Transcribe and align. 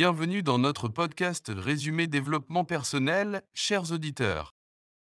Bienvenue 0.00 0.44
dans 0.44 0.60
notre 0.60 0.86
podcast 0.86 1.50
Résumé 1.52 2.06
développement 2.06 2.64
personnel, 2.64 3.42
chers 3.52 3.90
auditeurs. 3.90 4.54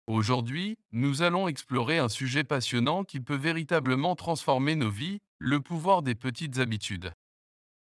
Aujourd'hui, 0.06 0.78
nous 0.92 1.22
allons 1.22 1.48
explorer 1.48 1.98
un 1.98 2.08
sujet 2.08 2.44
passionnant 2.44 3.02
qui 3.02 3.18
peut 3.18 3.34
véritablement 3.34 4.14
transformer 4.14 4.76
nos 4.76 4.88
vies, 4.88 5.18
le 5.40 5.58
pouvoir 5.58 6.02
des 6.02 6.14
petites 6.14 6.60
habitudes. 6.60 7.12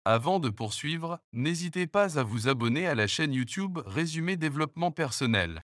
Avant 0.04 0.38
de 0.38 0.50
poursuivre, 0.50 1.18
n'hésitez 1.32 1.86
pas 1.86 2.18
à 2.18 2.22
vous 2.22 2.46
abonner 2.46 2.86
à 2.86 2.94
la 2.94 3.06
chaîne 3.06 3.32
YouTube 3.32 3.78
Résumé 3.86 4.36
développement 4.36 4.90
personnel. 4.90 5.62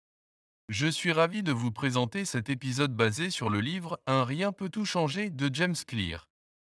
Je 0.70 0.88
suis 0.88 1.12
ravi 1.12 1.44
de 1.44 1.52
vous 1.52 1.72
présenter 1.72 2.26
cet 2.26 2.50
épisode 2.50 2.96
basé 2.96 3.30
sur 3.30 3.52
le 3.52 3.62
livre 3.62 4.00
Un 4.08 4.24
rien 4.24 4.52
peut 4.52 4.70
tout 4.70 4.86
changer 4.86 5.30
de 5.30 5.54
James 5.54 5.76
Clear. 5.86 6.31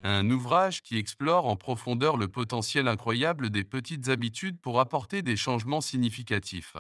Un 0.07 0.29
ouvrage 0.29 0.82
qui 0.82 0.99
explore 0.99 1.46
en 1.46 1.57
profondeur 1.57 2.18
le 2.18 2.29
potentiel 2.29 2.89
incroyable 2.89 3.49
des 3.49 3.64
petites 3.64 4.11
habitudes 4.11 4.61
pour 4.61 4.79
apporter 4.79 5.22
des 5.22 5.35
changements 5.35 5.81
significatifs. 5.81 6.76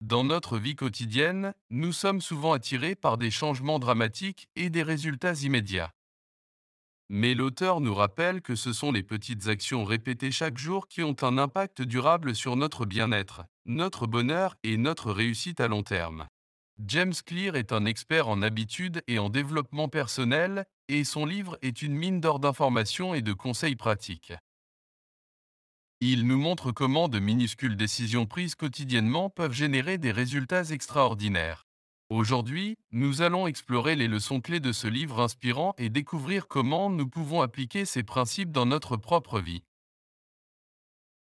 Dans 0.00 0.24
notre 0.24 0.58
vie 0.58 0.74
quotidienne, 0.74 1.54
nous 1.70 1.92
sommes 1.92 2.20
souvent 2.20 2.52
attirés 2.52 2.96
par 2.96 3.16
des 3.16 3.30
changements 3.30 3.78
dramatiques 3.78 4.48
et 4.56 4.70
des 4.70 4.82
résultats 4.82 5.34
immédiats. 5.34 5.92
Mais 7.08 7.34
l'auteur 7.34 7.80
nous 7.80 7.94
rappelle 7.94 8.42
que 8.42 8.56
ce 8.56 8.72
sont 8.72 8.90
les 8.90 9.04
petites 9.04 9.46
actions 9.46 9.84
répétées 9.84 10.32
chaque 10.32 10.58
jour 10.58 10.88
qui 10.88 11.04
ont 11.04 11.16
un 11.22 11.38
impact 11.38 11.80
durable 11.80 12.34
sur 12.34 12.56
notre 12.56 12.86
bien-être, 12.86 13.44
notre 13.66 14.08
bonheur 14.08 14.56
et 14.64 14.78
notre 14.78 15.12
réussite 15.12 15.60
à 15.60 15.68
long 15.68 15.84
terme. 15.84 16.26
James 16.84 17.14
Clear 17.24 17.54
est 17.54 17.72
un 17.72 17.84
expert 17.84 18.28
en 18.28 18.42
habitudes 18.42 19.02
et 19.06 19.20
en 19.20 19.30
développement 19.30 19.88
personnel, 19.88 20.66
et 20.88 21.04
son 21.04 21.24
livre 21.24 21.56
est 21.62 21.82
une 21.82 21.94
mine 21.94 22.20
d'or 22.20 22.40
d'informations 22.40 23.14
et 23.14 23.22
de 23.22 23.32
conseils 23.32 23.76
pratiques. 23.76 24.32
Il 26.00 26.26
nous 26.26 26.36
montre 26.36 26.72
comment 26.72 27.08
de 27.08 27.20
minuscules 27.20 27.76
décisions 27.76 28.26
prises 28.26 28.56
quotidiennement 28.56 29.30
peuvent 29.30 29.52
générer 29.52 29.98
des 29.98 30.10
résultats 30.10 30.64
extraordinaires. 30.64 31.64
Aujourd'hui, 32.10 32.76
nous 32.90 33.22
allons 33.22 33.46
explorer 33.46 33.94
les 33.94 34.08
leçons 34.08 34.40
clés 34.40 34.60
de 34.60 34.72
ce 34.72 34.88
livre 34.88 35.20
inspirant 35.20 35.74
et 35.78 35.88
découvrir 35.88 36.48
comment 36.48 36.90
nous 36.90 37.08
pouvons 37.08 37.40
appliquer 37.40 37.84
ces 37.84 38.02
principes 38.02 38.50
dans 38.50 38.66
notre 38.66 38.96
propre 38.96 39.40
vie. 39.40 39.62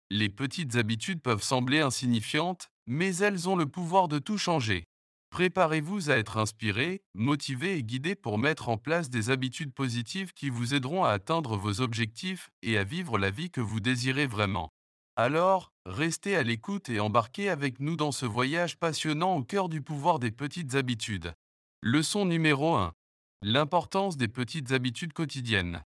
Les 0.09 0.29
petites 0.29 0.75
habitudes 0.75 1.21
peuvent 1.21 1.43
sembler 1.43 1.79
insignifiantes, 1.79 2.69
mais 2.87 3.15
elles 3.17 3.47
ont 3.47 3.55
le 3.55 3.67
pouvoir 3.67 4.07
de 4.07 4.19
tout 4.19 4.37
changer. 4.37 4.85
Préparez-vous 5.33 6.11
à 6.11 6.17
être 6.17 6.37
inspiré, 6.37 7.01
motivé 7.15 7.75
et 7.75 7.83
guidé 7.83 8.13
pour 8.13 8.37
mettre 8.37 8.69
en 8.69 8.77
place 8.77 9.09
des 9.09 9.31
habitudes 9.31 9.73
positives 9.73 10.31
qui 10.31 10.51
vous 10.51 10.75
aideront 10.75 11.05
à 11.05 11.09
atteindre 11.09 11.57
vos 11.57 11.81
objectifs 11.81 12.51
et 12.61 12.77
à 12.77 12.83
vivre 12.83 13.17
la 13.17 13.31
vie 13.31 13.49
que 13.49 13.59
vous 13.59 13.79
désirez 13.79 14.27
vraiment. 14.27 14.69
Alors, 15.15 15.73
restez 15.87 16.35
à 16.35 16.43
l'écoute 16.43 16.87
et 16.89 16.99
embarquez 16.99 17.49
avec 17.49 17.79
nous 17.79 17.95
dans 17.95 18.11
ce 18.11 18.27
voyage 18.27 18.77
passionnant 18.77 19.35
au 19.37 19.43
cœur 19.43 19.69
du 19.69 19.81
pouvoir 19.81 20.19
des 20.19 20.29
petites 20.29 20.75
habitudes. 20.75 21.33
Leçon 21.81 22.25
numéro 22.25 22.75
1. 22.75 22.93
L'importance 23.41 24.17
des 24.17 24.27
petites 24.27 24.71
habitudes 24.71 25.13
quotidiennes. 25.13 25.81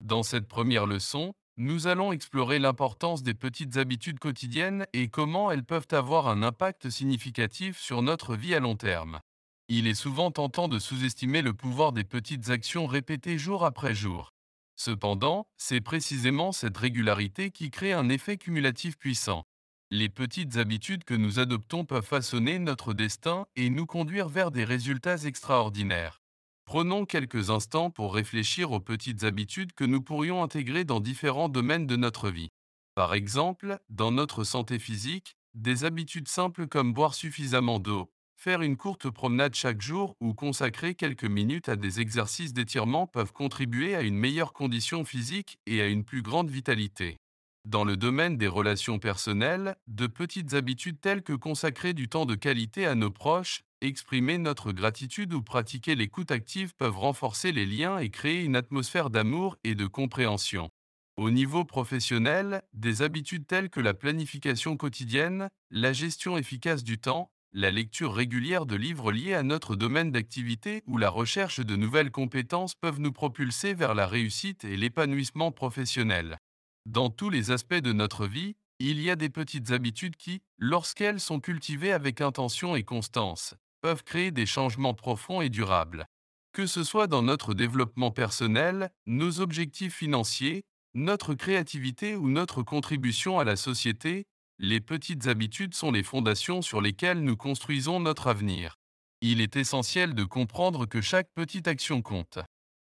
Dans 0.00 0.22
cette 0.22 0.46
première 0.46 0.86
leçon, 0.86 1.34
nous 1.58 1.86
allons 1.86 2.12
explorer 2.12 2.58
l'importance 2.58 3.22
des 3.22 3.34
petites 3.34 3.76
habitudes 3.76 4.18
quotidiennes 4.18 4.86
et 4.94 5.08
comment 5.08 5.50
elles 5.50 5.64
peuvent 5.64 5.88
avoir 5.90 6.28
un 6.28 6.42
impact 6.42 6.88
significatif 6.88 7.78
sur 7.78 8.00
notre 8.00 8.36
vie 8.36 8.54
à 8.54 8.60
long 8.60 8.76
terme. 8.76 9.20
Il 9.68 9.86
est 9.86 9.94
souvent 9.94 10.30
tentant 10.30 10.68
de 10.68 10.78
sous-estimer 10.78 11.42
le 11.42 11.52
pouvoir 11.52 11.92
des 11.92 12.04
petites 12.04 12.48
actions 12.48 12.86
répétées 12.86 13.38
jour 13.38 13.64
après 13.66 13.94
jour. 13.94 14.32
Cependant, 14.76 15.46
c'est 15.58 15.82
précisément 15.82 16.52
cette 16.52 16.78
régularité 16.78 17.50
qui 17.50 17.70
crée 17.70 17.92
un 17.92 18.08
effet 18.08 18.38
cumulatif 18.38 18.96
puissant. 18.96 19.44
Les 19.90 20.08
petites 20.08 20.56
habitudes 20.56 21.04
que 21.04 21.14
nous 21.14 21.38
adoptons 21.38 21.84
peuvent 21.84 22.02
façonner 22.02 22.58
notre 22.58 22.94
destin 22.94 23.44
et 23.56 23.68
nous 23.68 23.84
conduire 23.84 24.28
vers 24.28 24.50
des 24.50 24.64
résultats 24.64 25.18
extraordinaires. 25.18 26.21
Prenons 26.64 27.04
quelques 27.04 27.50
instants 27.50 27.90
pour 27.90 28.14
réfléchir 28.14 28.72
aux 28.72 28.80
petites 28.80 29.24
habitudes 29.24 29.72
que 29.72 29.84
nous 29.84 30.00
pourrions 30.00 30.42
intégrer 30.42 30.84
dans 30.84 31.00
différents 31.00 31.48
domaines 31.48 31.86
de 31.86 31.96
notre 31.96 32.30
vie. 32.30 32.48
Par 32.94 33.14
exemple, 33.14 33.78
dans 33.90 34.12
notre 34.12 34.44
santé 34.44 34.78
physique, 34.78 35.36
des 35.54 35.84
habitudes 35.84 36.28
simples 36.28 36.66
comme 36.66 36.92
boire 36.92 37.14
suffisamment 37.14 37.78
d'eau, 37.78 38.10
faire 38.36 38.62
une 38.62 38.76
courte 38.76 39.10
promenade 39.10 39.54
chaque 39.54 39.82
jour 39.82 40.16
ou 40.20 40.34
consacrer 40.34 40.94
quelques 40.94 41.24
minutes 41.24 41.68
à 41.68 41.76
des 41.76 42.00
exercices 42.00 42.52
d'étirement 42.52 43.06
peuvent 43.06 43.32
contribuer 43.32 43.94
à 43.94 44.02
une 44.02 44.16
meilleure 44.16 44.52
condition 44.52 45.04
physique 45.04 45.58
et 45.66 45.80
à 45.80 45.86
une 45.86 46.04
plus 46.04 46.22
grande 46.22 46.50
vitalité. 46.50 47.18
Dans 47.64 47.84
le 47.84 47.96
domaine 47.96 48.36
des 48.38 48.48
relations 48.48 48.98
personnelles, 48.98 49.76
de 49.86 50.08
petites 50.08 50.54
habitudes 50.54 51.00
telles 51.00 51.22
que 51.22 51.32
consacrer 51.32 51.92
du 51.92 52.08
temps 52.08 52.26
de 52.26 52.34
qualité 52.34 52.86
à 52.86 52.96
nos 52.96 53.10
proches, 53.10 53.62
exprimer 53.82 54.38
notre 54.38 54.72
gratitude 54.72 55.34
ou 55.34 55.42
pratiquer 55.42 55.94
l'écoute 55.94 56.30
active 56.30 56.74
peuvent 56.74 56.98
renforcer 56.98 57.52
les 57.52 57.66
liens 57.66 57.98
et 57.98 58.10
créer 58.10 58.42
une 58.44 58.56
atmosphère 58.56 59.10
d'amour 59.10 59.56
et 59.64 59.74
de 59.74 59.86
compréhension. 59.86 60.70
Au 61.16 61.30
niveau 61.30 61.64
professionnel, 61.64 62.62
des 62.72 63.02
habitudes 63.02 63.46
telles 63.46 63.70
que 63.70 63.80
la 63.80 63.92
planification 63.92 64.76
quotidienne, 64.76 65.48
la 65.70 65.92
gestion 65.92 66.38
efficace 66.38 66.84
du 66.84 66.98
temps, 66.98 67.30
la 67.52 67.70
lecture 67.70 68.14
régulière 68.14 68.64
de 68.64 68.76
livres 68.76 69.12
liés 69.12 69.34
à 69.34 69.42
notre 69.42 69.76
domaine 69.76 70.10
d'activité 70.10 70.82
ou 70.86 70.96
la 70.96 71.10
recherche 71.10 71.60
de 71.60 71.76
nouvelles 71.76 72.10
compétences 72.10 72.74
peuvent 72.74 73.00
nous 73.00 73.12
propulser 73.12 73.74
vers 73.74 73.94
la 73.94 74.06
réussite 74.06 74.64
et 74.64 74.76
l'épanouissement 74.76 75.52
professionnel. 75.52 76.38
Dans 76.86 77.10
tous 77.10 77.28
les 77.28 77.50
aspects 77.50 77.74
de 77.74 77.92
notre 77.92 78.26
vie, 78.26 78.56
il 78.78 79.00
y 79.00 79.10
a 79.10 79.16
des 79.16 79.28
petites 79.28 79.70
habitudes 79.70 80.16
qui, 80.16 80.40
lorsqu'elles 80.58 81.20
sont 81.20 81.40
cultivées 81.40 81.92
avec 81.92 82.20
intention 82.20 82.74
et 82.74 82.84
constance, 82.84 83.54
peuvent 83.82 84.04
créer 84.04 84.30
des 84.30 84.46
changements 84.46 84.94
profonds 84.94 85.42
et 85.42 85.50
durables. 85.50 86.06
Que 86.52 86.66
ce 86.66 86.84
soit 86.84 87.06
dans 87.06 87.22
notre 87.22 87.52
développement 87.52 88.10
personnel, 88.10 88.90
nos 89.06 89.40
objectifs 89.40 89.94
financiers, 89.94 90.62
notre 90.94 91.34
créativité 91.34 92.16
ou 92.16 92.30
notre 92.30 92.62
contribution 92.62 93.38
à 93.38 93.44
la 93.44 93.56
société, 93.56 94.24
les 94.58 94.80
petites 94.80 95.26
habitudes 95.26 95.74
sont 95.74 95.90
les 95.90 96.02
fondations 96.02 96.62
sur 96.62 96.80
lesquelles 96.80 97.22
nous 97.22 97.36
construisons 97.36 98.00
notre 98.00 98.28
avenir. 98.28 98.76
Il 99.20 99.40
est 99.40 99.56
essentiel 99.56 100.14
de 100.14 100.24
comprendre 100.24 100.86
que 100.86 101.00
chaque 101.00 101.28
petite 101.34 101.68
action 101.68 102.02
compte. 102.02 102.38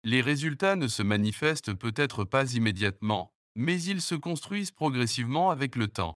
Les 0.05 0.21
résultats 0.21 0.77
ne 0.77 0.89
se 0.89 1.03
manifestent 1.03 1.75
peut-être 1.75 2.25
pas 2.25 2.55
immédiatement, 2.55 3.33
mais 3.55 3.81
ils 3.83 4.01
se 4.01 4.15
construisent 4.15 4.71
progressivement 4.71 5.51
avec 5.51 5.77
le 5.77 5.89
temps. 5.89 6.15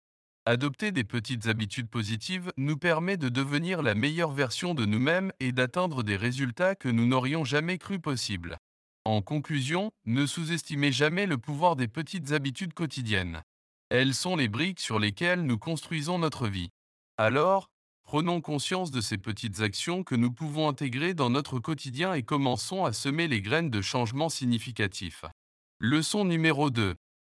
Adopter 0.49 0.93
des 0.93 1.03
petites 1.03 1.49
habitudes 1.49 1.89
positives 1.89 2.53
nous 2.57 2.77
permet 2.77 3.17
de 3.17 3.29
devenir 3.29 3.83
la 3.83 3.97
meilleure 3.97 4.31
version 4.31 4.75
de 4.75 4.85
nous-mêmes 4.85 5.33
et 5.41 5.51
d'atteindre 5.51 6.05
des 6.05 6.15
résultats 6.15 6.77
que 6.77 6.89
nous 6.89 7.05
n'aurions 7.05 7.45
jamais 7.45 7.79
cru 7.79 7.99
possibles. 7.99 8.57
En 9.05 9.23
conclusion, 9.23 9.91
ne 10.05 10.25
sous-estimez 10.25 10.93
jamais 10.93 11.27
le 11.27 11.37
pouvoir 11.37 11.75
des 11.75 11.89
petites 11.89 12.31
habitudes 12.31 12.75
quotidiennes. 12.75 13.43
Elles 13.91 14.15
sont 14.15 14.37
les 14.37 14.47
briques 14.47 14.79
sur 14.79 15.01
lesquelles 15.01 15.43
nous 15.43 15.59
construisons 15.59 16.21
notre 16.21 16.47
vie. 16.47 16.71
Alors, 17.17 17.67
prenons 18.05 18.41
conscience 18.41 18.93
de 18.93 19.01
ces 19.01 19.19
petites 19.19 19.63
actions 19.63 20.05
que 20.05 20.15
nous 20.15 20.31
pouvons 20.31 20.69
intégrer 20.69 21.13
dans 21.13 21.29
notre 21.29 21.59
quotidien 21.59 22.15
et 22.15 22.23
commençons 22.23 22.85
à 22.85 22.93
semer 22.93 23.27
les 23.27 23.43
graines 23.43 23.71
de 23.71 23.83
changements 23.83 24.29
significatifs. 24.29 25.25
Leçon 25.81 26.25
numéro 26.25 26.71
2. 26.71 26.95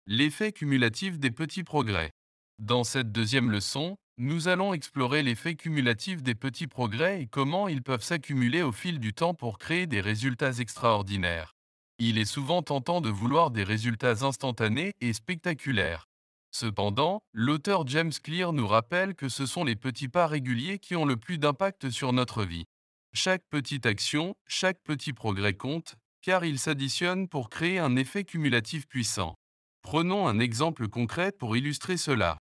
L'effet 0.07 0.53
cumulatif 0.53 1.19
des 1.19 1.31
petits 1.31 1.65
progrès. 1.65 2.11
Dans 2.59 2.83
cette 2.83 3.13
deuxième 3.13 3.53
leçon, 3.53 3.97
nous 4.17 4.49
allons 4.49 4.75
explorer 4.75 5.23
l'effet 5.23 5.55
cumulatif 5.55 6.25
des 6.25 6.35
petits 6.35 6.67
progrès 6.67 7.23
et 7.23 7.27
comment 7.29 7.69
ils 7.69 7.85
peuvent 7.85 8.03
s'accumuler 8.03 8.63
au 8.63 8.73
fil 8.73 8.99
du 8.99 9.15
temps 9.15 9.33
pour 9.33 9.59
créer 9.59 9.87
des 9.87 10.01
résultats 10.01 10.55
extraordinaires. 10.55 11.55
Il 12.01 12.19
est 12.19 12.25
souvent 12.25 12.63
tentant 12.63 13.01
de 13.01 13.11
vouloir 13.11 13.53
des 13.53 13.63
résultats 13.63 14.25
instantanés 14.25 14.93
et 15.01 15.13
spectaculaires. 15.13 16.09
Cependant, 16.51 17.23
l'auteur 17.33 17.87
James 17.87 18.13
Clear 18.25 18.53
nous 18.53 18.67
rappelle 18.67 19.15
que 19.15 19.29
ce 19.29 19.47
sont 19.47 19.63
les 19.63 19.77
petits 19.77 20.09
pas 20.09 20.27
réguliers 20.27 20.81
qui 20.81 20.97
ont 20.97 21.05
le 21.05 21.17
plus 21.17 21.39
d'impact 21.39 21.91
sur 21.91 22.13
notre 22.13 22.43
vie. 22.43 22.65
Chaque 23.13 23.45
petite 23.51 23.87
action, 23.87 24.35
chaque 24.49 24.83
petit 24.83 25.13
progrès 25.13 25.55
compte, 25.55 25.95
car 26.23 26.45
il 26.45 26.59
s'additionne 26.59 27.29
pour 27.29 27.51
créer 27.51 27.79
un 27.79 27.95
effet 27.95 28.25
cumulatif 28.25 28.89
puissant. 28.89 29.37
Prenons 29.83 30.27
un 30.27 30.41
exemple 30.41 30.89
concret 30.89 31.31
pour 31.31 31.57
illustrer 31.57 31.97
cela. 31.97 32.39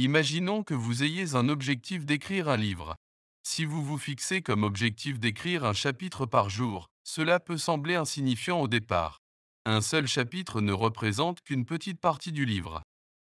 Imaginons 0.00 0.62
que 0.62 0.74
vous 0.74 1.02
ayez 1.02 1.34
un 1.34 1.48
objectif 1.48 2.06
d'écrire 2.06 2.48
un 2.48 2.56
livre. 2.56 2.94
Si 3.42 3.64
vous 3.64 3.82
vous 3.82 3.98
fixez 3.98 4.42
comme 4.42 4.62
objectif 4.62 5.18
d'écrire 5.18 5.64
un 5.64 5.72
chapitre 5.72 6.24
par 6.24 6.50
jour, 6.50 6.86
cela 7.02 7.40
peut 7.40 7.58
sembler 7.58 7.96
insignifiant 7.96 8.60
au 8.60 8.68
départ. 8.68 9.18
Un 9.66 9.80
seul 9.80 10.06
chapitre 10.06 10.60
ne 10.60 10.72
représente 10.72 11.40
qu'une 11.40 11.64
petite 11.64 11.98
partie 11.98 12.30
du 12.30 12.44
livre. 12.44 12.80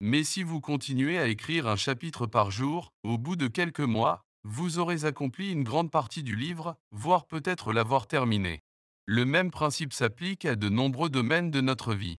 Mais 0.00 0.24
si 0.24 0.42
vous 0.42 0.60
continuez 0.60 1.18
à 1.18 1.28
écrire 1.28 1.66
un 1.66 1.76
chapitre 1.76 2.26
par 2.26 2.50
jour, 2.50 2.92
au 3.02 3.16
bout 3.16 3.36
de 3.36 3.48
quelques 3.48 3.80
mois, 3.80 4.20
vous 4.44 4.78
aurez 4.78 5.06
accompli 5.06 5.50
une 5.50 5.64
grande 5.64 5.90
partie 5.90 6.22
du 6.22 6.36
livre, 6.36 6.76
voire 6.90 7.26
peut-être 7.26 7.72
l'avoir 7.72 8.06
terminé. 8.06 8.60
Le 9.06 9.24
même 9.24 9.50
principe 9.50 9.94
s'applique 9.94 10.44
à 10.44 10.54
de 10.54 10.68
nombreux 10.68 11.08
domaines 11.08 11.50
de 11.50 11.62
notre 11.62 11.94
vie. 11.94 12.18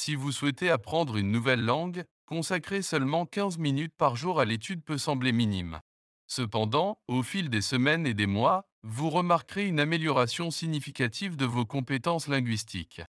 Si 0.00 0.14
vous 0.14 0.30
souhaitez 0.30 0.70
apprendre 0.70 1.16
une 1.16 1.32
nouvelle 1.32 1.64
langue, 1.64 2.04
consacrer 2.24 2.82
seulement 2.82 3.26
15 3.26 3.58
minutes 3.58 3.96
par 3.98 4.14
jour 4.14 4.38
à 4.38 4.44
l'étude 4.44 4.84
peut 4.84 4.96
sembler 4.96 5.32
minime. 5.32 5.80
Cependant, 6.28 7.00
au 7.08 7.24
fil 7.24 7.50
des 7.50 7.62
semaines 7.62 8.06
et 8.06 8.14
des 8.14 8.28
mois, 8.28 8.68
vous 8.84 9.10
remarquerez 9.10 9.66
une 9.66 9.80
amélioration 9.80 10.52
significative 10.52 11.34
de 11.34 11.46
vos 11.46 11.66
compétences 11.66 12.28
linguistiques. 12.28 13.02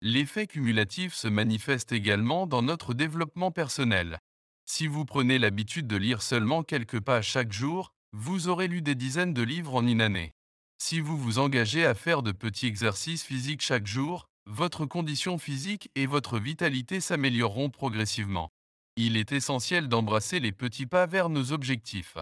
L'effet 0.00 0.46
cumulatif 0.46 1.14
se 1.14 1.26
manifeste 1.26 1.90
également 1.90 2.46
dans 2.46 2.62
notre 2.62 2.94
développement 2.94 3.50
personnel. 3.50 4.20
Si 4.66 4.86
vous 4.86 5.04
prenez 5.04 5.40
l'habitude 5.40 5.88
de 5.88 5.96
lire 5.96 6.22
seulement 6.22 6.62
quelques 6.62 7.00
pages 7.00 7.26
chaque 7.26 7.52
jour, 7.52 7.92
vous 8.12 8.46
aurez 8.46 8.68
lu 8.68 8.82
des 8.82 8.94
dizaines 8.94 9.34
de 9.34 9.42
livres 9.42 9.74
en 9.74 9.84
une 9.84 10.00
année. 10.00 10.32
Si 10.78 11.00
vous 11.00 11.18
vous 11.18 11.40
engagez 11.40 11.84
à 11.84 11.94
faire 11.94 12.22
de 12.22 12.30
petits 12.30 12.68
exercices 12.68 13.24
physiques 13.24 13.62
chaque 13.62 13.88
jour, 13.88 14.28
votre 14.46 14.86
condition 14.86 15.38
physique 15.38 15.90
et 15.96 16.06
votre 16.06 16.38
vitalité 16.38 17.00
s'amélioreront 17.00 17.68
progressivement. 17.68 18.50
Il 18.96 19.16
est 19.16 19.32
essentiel 19.32 19.88
d'embrasser 19.88 20.40
les 20.40 20.52
petits 20.52 20.86
pas 20.86 21.06
vers 21.06 21.28
nos 21.28 21.52
objectifs. 21.52 22.16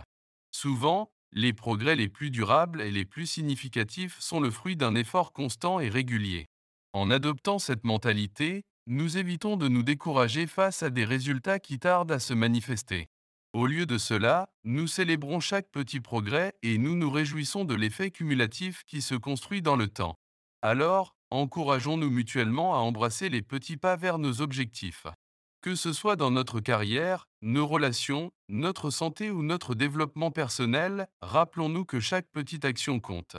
Souvent, 0.51 1.11
les 1.33 1.53
progrès 1.53 1.97
les 1.97 2.09
plus 2.09 2.31
durables 2.31 2.81
et 2.81 2.91
les 2.91 3.05
plus 3.05 3.27
significatifs 3.27 4.19
sont 4.21 4.41
le 4.41 4.51
fruit 4.51 4.77
d'un 4.77 4.95
effort 4.95 5.33
constant 5.33 5.81
et 5.81 5.89
régulier. 5.89 6.47
En 6.93 7.11
adoptant 7.11 7.59
cette 7.59 7.85
mentalité, 7.85 8.63
nous 8.87 9.19
évitons 9.19 9.57
de 9.57 9.69
nous 9.69 9.83
décourager 9.83 10.47
face 10.47 10.83
à 10.83 10.91
des 10.91 11.05
résultats 11.05 11.59
qui 11.59 11.79
tardent 11.79 12.13
à 12.13 12.19
se 12.19 12.35
manifester. 12.35 13.09
Au 13.53 13.67
lieu 13.67 13.87
de 13.87 13.99
cela, 13.99 14.49
nous 14.65 14.87
célébrons 14.87 15.41
chaque 15.41 15.71
petit 15.71 16.01
progrès 16.01 16.55
et 16.63 16.79
nous 16.79 16.97
nous 16.97 17.11
réjouissons 17.11 17.65
de 17.65 17.75
l'effet 17.75 18.11
cumulatif 18.11 18.83
qui 18.87 19.01
se 19.03 19.15
construit 19.15 19.63
dans 19.63 19.77
le 19.77 19.89
temps. 19.89 20.17
Alors, 20.63 21.15
encourageons-nous 21.35 22.11
mutuellement 22.11 22.75
à 22.75 22.79
embrasser 22.79 23.29
les 23.29 23.43
petits 23.43 23.77
pas 23.77 23.97
vers 23.97 24.19
nos 24.19 24.41
objectifs. 24.41 25.07
Que 25.63 25.75
ce 25.75 25.93
soit 25.93 26.15
dans 26.15 26.31
notre 26.31 26.61
carrière, 26.61 27.27
nos 27.43 27.67
relations, 27.67 28.31
notre 28.49 28.91
santé 28.91 29.31
ou 29.31 29.43
notre 29.43 29.75
développement 29.75 30.31
personnel, 30.31 31.09
rappelons-nous 31.23 31.85
que 31.85 31.99
chaque 31.99 32.29
petite 32.31 32.65
action 32.65 33.01
compte. 33.01 33.37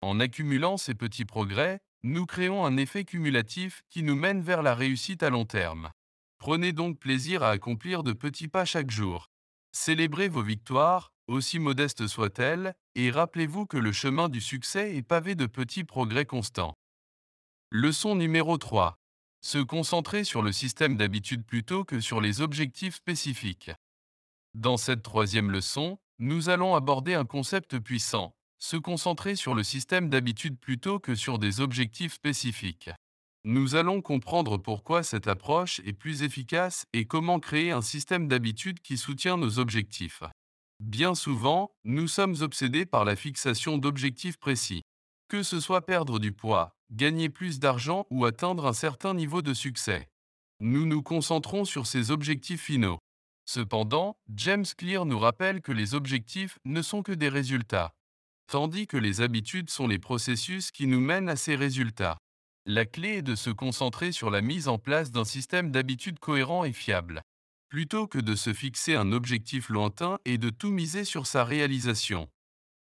En 0.00 0.20
accumulant 0.20 0.76
ces 0.76 0.94
petits 0.94 1.24
progrès, 1.24 1.80
nous 2.02 2.26
créons 2.26 2.64
un 2.64 2.76
effet 2.76 3.04
cumulatif 3.04 3.82
qui 3.90 4.02
nous 4.02 4.16
mène 4.16 4.40
vers 4.40 4.62
la 4.62 4.74
réussite 4.74 5.22
à 5.22 5.30
long 5.30 5.44
terme. 5.44 5.90
Prenez 6.38 6.72
donc 6.72 6.98
plaisir 6.98 7.42
à 7.42 7.50
accomplir 7.50 8.02
de 8.02 8.12
petits 8.12 8.48
pas 8.48 8.64
chaque 8.64 8.90
jour. 8.90 9.26
Célébrez 9.72 10.28
vos 10.28 10.42
victoires, 10.42 11.12
aussi 11.26 11.58
modestes 11.58 12.06
soient-elles, 12.06 12.74
et 12.94 13.10
rappelez-vous 13.10 13.66
que 13.66 13.78
le 13.78 13.92
chemin 13.92 14.28
du 14.28 14.40
succès 14.40 14.96
est 14.96 15.02
pavé 15.02 15.34
de 15.34 15.46
petits 15.46 15.84
progrès 15.84 16.26
constants. 16.26 16.74
Leçon 17.76 18.14
numéro 18.14 18.56
3 18.56 19.00
se 19.42 19.58
concentrer 19.58 20.22
sur 20.22 20.42
le 20.42 20.52
système 20.52 20.96
d'habitude 20.96 21.44
plutôt 21.44 21.84
que 21.84 21.98
sur 21.98 22.20
les 22.20 22.40
objectifs 22.40 22.94
spécifiques. 22.94 23.72
Dans 24.54 24.76
cette 24.76 25.02
troisième 25.02 25.50
leçon, 25.50 25.98
nous 26.20 26.50
allons 26.50 26.76
aborder 26.76 27.14
un 27.14 27.24
concept 27.24 27.80
puissant, 27.80 28.36
se 28.60 28.76
concentrer 28.76 29.34
sur 29.34 29.56
le 29.56 29.64
système 29.64 30.08
d'habitude 30.08 30.56
plutôt 30.60 31.00
que 31.00 31.16
sur 31.16 31.40
des 31.40 31.60
objectifs 31.60 32.12
spécifiques. 32.12 32.90
Nous 33.42 33.74
allons 33.74 34.02
comprendre 34.02 34.56
pourquoi 34.56 35.02
cette 35.02 35.26
approche 35.26 35.80
est 35.80 35.94
plus 35.94 36.22
efficace 36.22 36.84
et 36.92 37.06
comment 37.06 37.40
créer 37.40 37.72
un 37.72 37.82
système 37.82 38.28
d'habitude 38.28 38.78
qui 38.82 38.96
soutient 38.96 39.36
nos 39.36 39.58
objectifs. 39.58 40.22
Bien 40.78 41.16
souvent, 41.16 41.72
nous 41.82 42.06
sommes 42.06 42.36
obsédés 42.40 42.86
par 42.86 43.04
la 43.04 43.16
fixation 43.16 43.78
d'objectifs 43.78 44.38
précis. 44.38 44.82
Que 45.26 45.42
ce 45.42 45.58
soit 45.58 45.84
perdre 45.84 46.20
du 46.20 46.30
poids, 46.30 46.73
gagner 46.94 47.28
plus 47.28 47.58
d'argent 47.58 48.06
ou 48.10 48.24
atteindre 48.24 48.66
un 48.66 48.72
certain 48.72 49.14
niveau 49.14 49.42
de 49.42 49.52
succès. 49.52 50.08
Nous 50.60 50.86
nous 50.86 51.02
concentrons 51.02 51.64
sur 51.64 51.86
ces 51.86 52.10
objectifs 52.10 52.62
finaux. 52.62 52.98
Cependant, 53.46 54.16
James 54.34 54.64
Clear 54.78 55.04
nous 55.04 55.18
rappelle 55.18 55.60
que 55.60 55.72
les 55.72 55.94
objectifs 55.94 56.58
ne 56.64 56.80
sont 56.80 57.02
que 57.02 57.12
des 57.12 57.28
résultats, 57.28 57.92
tandis 58.46 58.86
que 58.86 58.96
les 58.96 59.20
habitudes 59.20 59.70
sont 59.70 59.86
les 59.86 59.98
processus 59.98 60.70
qui 60.70 60.86
nous 60.86 61.00
mènent 61.00 61.28
à 61.28 61.36
ces 61.36 61.56
résultats. 61.56 62.18
La 62.64 62.86
clé 62.86 63.16
est 63.16 63.22
de 63.22 63.34
se 63.34 63.50
concentrer 63.50 64.12
sur 64.12 64.30
la 64.30 64.40
mise 64.40 64.68
en 64.68 64.78
place 64.78 65.10
d'un 65.10 65.24
système 65.24 65.70
d'habitudes 65.70 66.18
cohérent 66.18 66.64
et 66.64 66.72
fiable, 66.72 67.22
plutôt 67.68 68.06
que 68.06 68.18
de 68.18 68.34
se 68.34 68.54
fixer 68.54 68.94
un 68.94 69.12
objectif 69.12 69.68
lointain 69.68 70.18
et 70.24 70.38
de 70.38 70.48
tout 70.48 70.70
miser 70.70 71.04
sur 71.04 71.26
sa 71.26 71.44
réalisation. 71.44 72.28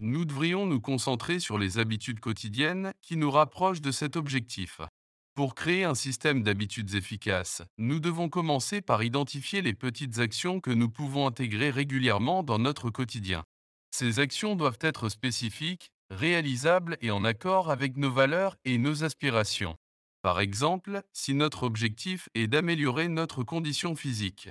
Nous 0.03 0.25
devrions 0.25 0.65
nous 0.65 0.81
concentrer 0.81 1.39
sur 1.39 1.59
les 1.59 1.77
habitudes 1.77 2.19
quotidiennes 2.19 2.91
qui 3.03 3.17
nous 3.17 3.29
rapprochent 3.29 3.81
de 3.81 3.91
cet 3.91 4.15
objectif. 4.15 4.81
Pour 5.35 5.53
créer 5.53 5.83
un 5.83 5.93
système 5.93 6.41
d'habitudes 6.41 6.95
efficaces, 6.95 7.61
nous 7.77 7.99
devons 7.99 8.27
commencer 8.27 8.81
par 8.81 9.03
identifier 9.03 9.61
les 9.61 9.75
petites 9.75 10.17
actions 10.17 10.59
que 10.59 10.71
nous 10.71 10.89
pouvons 10.89 11.27
intégrer 11.27 11.69
régulièrement 11.69 12.41
dans 12.41 12.57
notre 12.57 12.89
quotidien. 12.89 13.43
Ces 13.91 14.19
actions 14.19 14.55
doivent 14.55 14.79
être 14.81 15.07
spécifiques, 15.07 15.91
réalisables 16.09 16.97
et 17.01 17.11
en 17.11 17.23
accord 17.23 17.69
avec 17.69 17.95
nos 17.95 18.11
valeurs 18.11 18.55
et 18.65 18.79
nos 18.79 19.03
aspirations. 19.03 19.75
Par 20.23 20.39
exemple, 20.39 21.03
si 21.13 21.35
notre 21.35 21.61
objectif 21.61 22.27
est 22.33 22.47
d'améliorer 22.47 23.07
notre 23.07 23.43
condition 23.43 23.95
physique, 23.95 24.49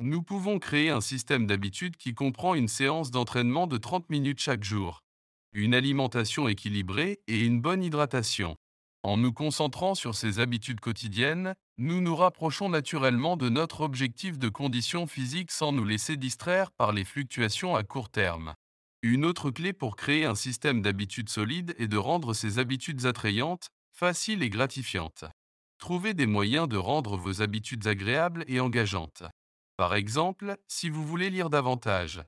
nous 0.00 0.22
pouvons 0.22 0.60
créer 0.60 0.90
un 0.90 1.00
système 1.00 1.46
d'habitude 1.46 1.96
qui 1.96 2.14
comprend 2.14 2.54
une 2.54 2.68
séance 2.68 3.10
d'entraînement 3.10 3.66
de 3.66 3.78
30 3.78 4.08
minutes 4.10 4.38
chaque 4.38 4.62
jour, 4.62 5.02
une 5.52 5.74
alimentation 5.74 6.46
équilibrée 6.46 7.20
et 7.26 7.40
une 7.40 7.60
bonne 7.60 7.82
hydratation. 7.82 8.56
En 9.02 9.16
nous 9.16 9.32
concentrant 9.32 9.94
sur 9.94 10.14
ces 10.14 10.38
habitudes 10.38 10.80
quotidiennes, 10.80 11.54
nous 11.78 12.00
nous 12.00 12.14
rapprochons 12.14 12.68
naturellement 12.68 13.36
de 13.36 13.48
notre 13.48 13.80
objectif 13.80 14.38
de 14.38 14.48
condition 14.48 15.06
physique 15.06 15.50
sans 15.50 15.72
nous 15.72 15.84
laisser 15.84 16.16
distraire 16.16 16.70
par 16.70 16.92
les 16.92 17.04
fluctuations 17.04 17.74
à 17.74 17.82
court 17.82 18.08
terme. 18.08 18.54
Une 19.02 19.24
autre 19.24 19.50
clé 19.50 19.72
pour 19.72 19.96
créer 19.96 20.24
un 20.24 20.34
système 20.34 20.80
d'habitudes 20.80 21.28
solide 21.28 21.74
est 21.78 21.88
de 21.88 21.96
rendre 21.96 22.34
ces 22.34 22.58
habitudes 22.58 23.06
attrayantes, 23.06 23.68
faciles 23.92 24.42
et 24.42 24.50
gratifiantes. 24.50 25.24
Trouvez 25.78 26.14
des 26.14 26.26
moyens 26.26 26.68
de 26.68 26.76
rendre 26.76 27.16
vos 27.16 27.42
habitudes 27.42 27.86
agréables 27.86 28.44
et 28.48 28.58
engageantes. 28.60 29.24
Par 29.78 29.94
exemple, 29.94 30.56
si 30.66 30.90
vous 30.90 31.06
voulez 31.06 31.30
lire 31.30 31.50
davantage, 31.50 32.24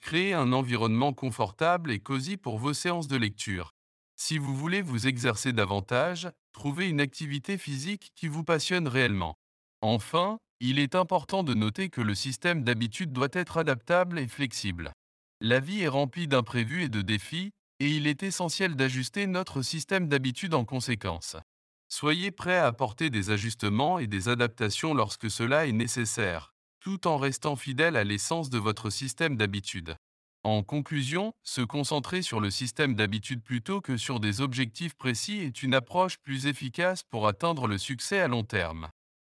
créez 0.00 0.34
un 0.34 0.52
environnement 0.52 1.12
confortable 1.12 1.90
et 1.90 1.98
cosy 1.98 2.36
pour 2.36 2.58
vos 2.58 2.74
séances 2.74 3.08
de 3.08 3.16
lecture. 3.16 3.72
Si 4.14 4.38
vous 4.38 4.54
voulez 4.54 4.82
vous 4.82 5.08
exercer 5.08 5.52
davantage, 5.52 6.30
trouvez 6.52 6.88
une 6.88 7.00
activité 7.00 7.58
physique 7.58 8.12
qui 8.14 8.28
vous 8.28 8.44
passionne 8.44 8.86
réellement. 8.86 9.34
Enfin, 9.80 10.38
il 10.60 10.78
est 10.78 10.94
important 10.94 11.42
de 11.42 11.54
noter 11.54 11.88
que 11.88 12.00
le 12.00 12.14
système 12.14 12.62
d'habitude 12.62 13.12
doit 13.12 13.32
être 13.32 13.56
adaptable 13.56 14.20
et 14.20 14.28
flexible. 14.28 14.92
La 15.40 15.58
vie 15.58 15.80
est 15.80 15.88
remplie 15.88 16.28
d'imprévus 16.28 16.84
et 16.84 16.88
de 16.88 17.02
défis, 17.02 17.50
et 17.80 17.88
il 17.88 18.06
est 18.06 18.22
essentiel 18.22 18.76
d'ajuster 18.76 19.26
notre 19.26 19.62
système 19.62 20.06
d'habitude 20.06 20.54
en 20.54 20.64
conséquence. 20.64 21.34
Soyez 21.88 22.30
prêt 22.30 22.58
à 22.58 22.66
apporter 22.66 23.10
des 23.10 23.30
ajustements 23.30 23.98
et 23.98 24.06
des 24.06 24.28
adaptations 24.28 24.94
lorsque 24.94 25.32
cela 25.32 25.66
est 25.66 25.72
nécessaire 25.72 26.52
tout 26.82 27.06
en 27.06 27.16
restant 27.16 27.54
fidèle 27.54 27.96
à 27.96 28.02
l'essence 28.02 28.50
de 28.50 28.58
votre 28.58 28.90
système 28.90 29.36
d'habitude. 29.36 29.96
En 30.42 30.64
conclusion, 30.64 31.32
se 31.44 31.60
concentrer 31.60 32.22
sur 32.22 32.40
le 32.40 32.50
système 32.50 32.96
d'habitude 32.96 33.40
plutôt 33.40 33.80
que 33.80 33.96
sur 33.96 34.18
des 34.18 34.40
objectifs 34.40 34.94
précis 34.94 35.38
est 35.38 35.62
une 35.62 35.74
approche 35.74 36.18
plus 36.18 36.46
efficace 36.46 37.04
pour 37.04 37.28
atteindre 37.28 37.68
le 37.68 37.78
succès 37.78 38.18
à 38.18 38.26
long 38.26 38.42
terme. 38.42 38.88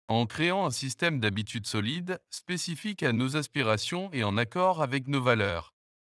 En 0.09 0.25
créant 0.25 0.65
un 0.65 0.71
système 0.71 1.21
d'habitude 1.21 1.67
solide, 1.67 2.19
spécifique 2.31 3.03
à 3.03 3.13
nos 3.13 3.37
aspirations 3.37 4.09
et 4.15 4.25
en 4.25 4.39
accord 4.39 4.81
avec 4.81 5.07
nos 5.07 5.23
valeurs, 5.23 5.75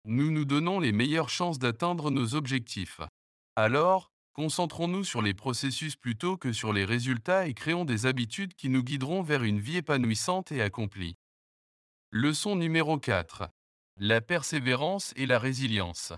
nous 0.05 0.29
nous 0.29 0.45
donnons 0.45 0.79
les 0.79 0.91
meilleures 0.91 1.29
chances 1.29 1.57
d'atteindre 1.57 2.11
nos 2.11 2.35
objectifs. 2.35 3.01
Alors, 3.55 4.11
concentrons-nous 4.33 5.03
sur 5.03 5.23
les 5.23 5.33
processus 5.33 5.95
plutôt 5.95 6.37
que 6.37 6.53
sur 6.53 6.73
les 6.73 6.85
résultats 6.85 7.47
et 7.47 7.55
créons 7.55 7.85
des 7.85 8.05
habitudes 8.05 8.53
qui 8.53 8.69
nous 8.69 8.83
guideront 8.83 9.23
vers 9.23 9.43
une 9.43 9.59
vie 9.59 9.77
épanouissante 9.77 10.51
et 10.51 10.61
accomplie. 10.61 11.15
Leçon 12.15 12.55
numéro 12.55 12.99
4. 12.99 13.49
La 13.99 14.21
persévérance 14.21 15.13
et 15.15 15.25
la 15.25 15.39
résilience. 15.39 16.13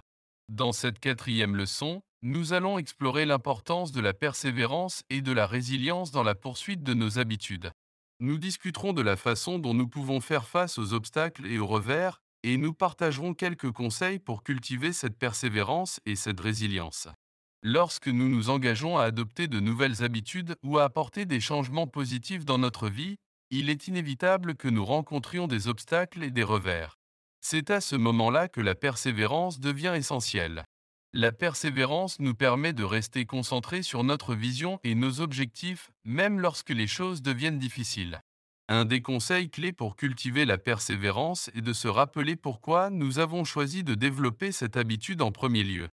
Dans 0.50 0.74
cette 0.74 1.00
quatrième 1.00 1.56
leçon, 1.56 2.04
nous 2.22 2.52
allons 2.52 2.78
explorer 2.78 3.26
l'importance 3.26 3.94
de 3.94 4.02
la 4.02 4.14
persévérance 4.14 5.04
et 5.10 5.22
de 5.22 5.32
la 5.32 5.48
résilience 5.48 6.12
dans 6.12 6.24
la 6.24 6.36
poursuite 6.36 6.84
de 6.84 6.94
nos 6.94 7.18
habitudes. 7.18 7.72
Nous 8.20 8.38
discuterons 8.38 8.92
de 8.92 9.02
la 9.02 9.16
façon 9.16 9.58
dont 9.58 9.74
nous 9.74 9.88
pouvons 9.88 10.20
faire 10.20 10.50
face 10.50 10.78
aux 10.78 10.92
obstacles 10.92 11.46
et 11.46 11.60
aux 11.60 11.68
revers, 11.68 12.22
et 12.44 12.58
nous 12.58 12.74
partagerons 12.74 13.34
quelques 13.34 13.72
conseils 13.72 14.20
pour 14.20 14.44
cultiver 14.44 14.92
cette 14.92 15.18
persévérance 15.18 16.02
et 16.06 16.18
cette 16.18 16.42
résilience. 16.42 17.08
Lorsque 17.64 18.10
nous 18.10 18.28
nous 18.28 18.50
engageons 18.50 18.98
à 18.98 19.06
adopter 19.06 19.48
de 19.48 19.62
nouvelles 19.62 20.04
habitudes 20.04 20.58
ou 20.62 20.78
à 20.78 20.84
apporter 20.84 21.26
des 21.26 21.40
changements 21.40 21.88
positifs 21.88 22.44
dans 22.44 22.58
notre 22.58 22.90
vie, 22.90 23.16
il 23.50 23.70
est 23.70 23.88
inévitable 23.88 24.56
que 24.56 24.68
nous 24.68 24.86
rencontrions 24.86 25.48
des 25.48 25.68
obstacles 25.68 26.24
et 26.24 26.32
des 26.32 26.44
revers. 26.44 26.98
C'est 27.42 27.70
à 27.70 27.82
ce 27.82 27.96
moment-là 27.96 28.48
que 28.48 28.62
la 28.62 28.76
persévérance 28.76 29.60
devient 29.60 29.94
essentielle. 29.96 30.66
La 31.14 31.32
persévérance 31.32 32.20
nous 32.20 32.36
permet 32.36 32.74
de 32.74 32.84
rester 32.84 33.26
concentrés 33.26 33.84
sur 33.84 34.04
notre 34.04 34.36
vision 34.36 34.80
et 34.84 34.96
nos 34.96 35.22
objectifs, 35.22 35.92
même 36.04 36.40
lorsque 36.40 36.72
les 36.72 36.88
choses 36.88 37.22
deviennent 37.22 37.60
difficiles. 37.60 38.20
Un 38.68 38.84
des 38.84 39.02
conseils 39.02 39.50
clés 39.52 39.74
pour 39.74 39.96
cultiver 39.96 40.44
la 40.44 40.58
persévérance 40.58 41.52
est 41.54 41.62
de 41.62 41.72
se 41.72 41.88
rappeler 41.88 42.36
pourquoi 42.36 42.90
nous 42.90 43.20
avons 43.20 43.44
choisi 43.44 43.84
de 43.84 43.94
développer 43.94 44.52
cette 44.52 44.76
habitude 44.76 45.22
en 45.22 45.32
premier 45.32 45.64
lieu. 45.64 45.88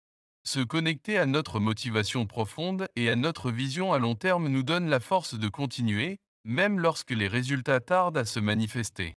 Se 0.45 0.61
connecter 0.61 1.19
à 1.19 1.27
notre 1.27 1.61
motivation 1.61 2.27
profonde 2.27 2.89
et 2.97 3.11
à 3.11 3.15
notre 3.15 3.51
vision 3.51 3.93
à 3.93 3.99
long 3.99 4.15
terme 4.15 4.49
nous 4.49 4.63
donne 4.63 4.89
la 4.89 5.01
force 5.01 5.35
de 5.35 5.49
continuer, 5.49 6.19
même 6.45 6.81
lorsque 6.81 7.11
les 7.11 7.29
résultats 7.29 7.81
tardent 7.81 8.19
à 8.19 8.25
se 8.25 8.41
manifester. 8.41 9.15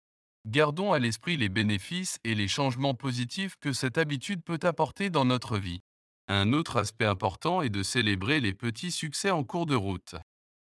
Gardons 0.47 0.93
à 0.93 0.99
l'esprit 0.99 1.37
les 1.37 1.49
bénéfices 1.49 2.19
et 2.23 2.35
les 2.35 2.47
changements 2.47 2.93
positifs 2.93 3.55
que 3.59 3.73
cette 3.73 3.97
habitude 3.97 4.43
peut 4.43 4.59
apporter 4.61 5.09
dans 5.09 5.25
notre 5.25 5.57
vie. 5.57 5.81
Un 6.27 6.53
autre 6.53 6.77
aspect 6.77 7.05
important 7.05 7.61
est 7.61 7.69
de 7.69 7.83
célébrer 7.83 8.39
les 8.39 8.53
petits 8.53 8.91
succès 8.91 9.31
en 9.31 9.43
cours 9.43 9.65
de 9.65 9.75
route. 9.75 10.15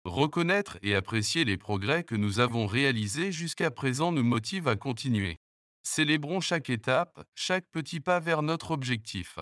Reconnaître 0.04 0.78
et 0.82 0.94
apprécier 0.94 1.44
les 1.44 1.58
progrès 1.58 2.04
que 2.04 2.14
nous 2.14 2.40
avons 2.40 2.66
réalisés 2.66 3.32
jusqu'à 3.32 3.70
présent 3.70 4.12
nous 4.12 4.24
motive 4.24 4.68
à 4.68 4.76
continuer. 4.76 5.36
Célébrons 5.82 6.40
chaque 6.40 6.70
étape, 6.70 7.22
chaque 7.34 7.66
petit 7.70 8.00
pas 8.00 8.20
vers 8.20 8.42
notre 8.42 8.70
objectif. 8.70 9.38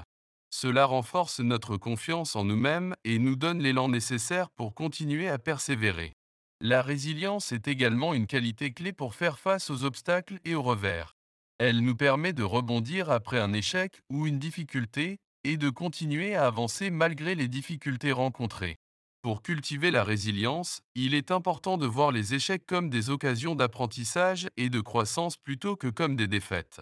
Cela 0.51 0.85
renforce 0.87 1.41
notre 1.41 1.77
confiance 1.77 2.35
en 2.35 2.45
nous-mêmes 2.45 2.95
et 3.05 3.19
nous 3.19 3.37
donne 3.37 3.61
l'élan 3.61 3.89
nécessaire 3.89 4.51
pour 4.51 4.75
continuer 4.75 5.29
à 5.29 5.39
persévérer. 5.39 6.15
La 6.61 6.83
résilience 6.83 7.53
est 7.53 7.69
également 7.69 8.15
une 8.15 8.27
qualité 8.27 8.73
clé 8.73 8.93
pour 8.93 9.15
faire 9.15 9.39
face 9.39 9.71
aux 9.71 9.85
obstacles 9.85 10.41
et 10.45 10.57
aux 10.57 10.63
revers. 10.63 11.17
Elle 11.59 11.81
nous 11.81 11.95
permet 11.95 12.33
de 12.33 12.43
rebondir 12.43 13.11
après 13.11 13.39
un 13.39 13.53
échec 13.53 14.01
ou 14.11 14.27
une 14.27 14.41
difficulté 14.41 15.19
et 15.45 15.57
de 15.57 15.71
continuer 15.71 16.35
à 16.35 16.47
avancer 16.47 16.91
malgré 16.91 17.37
les 17.37 17.47
difficultés 17.47 18.11
rencontrées. 18.11 18.77
Pour 19.23 19.43
cultiver 19.43 19.93
la 19.93 20.03
résilience, 20.03 20.81
il 20.97 21.15
est 21.15 21.31
important 21.31 21.79
de 21.79 21.87
voir 21.87 22.11
les 22.11 22.35
échecs 22.35 22.67
comme 22.67 22.91
des 22.91 23.11
occasions 23.11 23.55
d'apprentissage 23.55 24.49
et 24.57 24.69
de 24.69 24.81
croissance 24.81 25.37
plutôt 25.37 25.77
que 25.77 25.89
comme 25.89 26.17
des 26.17 26.27
défaites. 26.27 26.81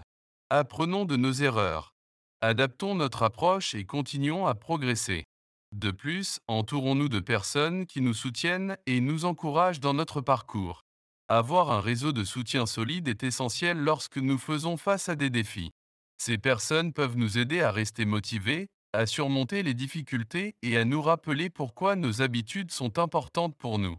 Apprenons 0.49 1.05
de 1.05 1.17
nos 1.17 1.33
erreurs. 1.33 1.93
Adaptons 2.41 2.95
notre 2.95 3.23
approche 3.23 3.75
et 3.75 3.85
continuons 3.85 4.47
à 4.47 4.55
progresser. 4.55 5.25
De 5.73 5.91
plus, 5.91 6.41
entourons-nous 6.47 7.09
de 7.09 7.21
personnes 7.21 7.87
qui 7.87 8.01
nous 8.01 8.15
soutiennent 8.15 8.77
et 8.87 9.01
nous 9.01 9.25
encouragent 9.25 9.81
dans 9.81 9.95
notre 9.95 10.21
parcours. 10.21 10.85
Avoir 11.29 11.73
un 11.73 11.81
réseau 11.81 12.13
de 12.13 12.23
soutien 12.23 12.67
solide 12.67 13.09
est 13.09 13.25
essentiel 13.25 13.79
lorsque 13.79 14.19
nous 14.19 14.39
faisons 14.39 14.77
face 14.77 15.09
à 15.09 15.17
des 15.17 15.31
défis. 15.31 15.73
Ces 16.19 16.39
personnes 16.39 16.93
peuvent 16.93 17.17
nous 17.17 17.37
aider 17.37 17.63
à 17.63 17.73
rester 17.73 18.05
motivés, 18.05 18.69
à 18.93 19.07
surmonter 19.07 19.63
les 19.63 19.75
difficultés 19.75 20.55
et 20.63 20.77
à 20.77 20.85
nous 20.85 21.03
rappeler 21.03 21.51
pourquoi 21.51 21.97
nos 21.97 22.23
habitudes 22.23 22.71
sont 22.71 22.99
importantes 22.99 23.57
pour 23.57 23.79
nous. 23.79 23.97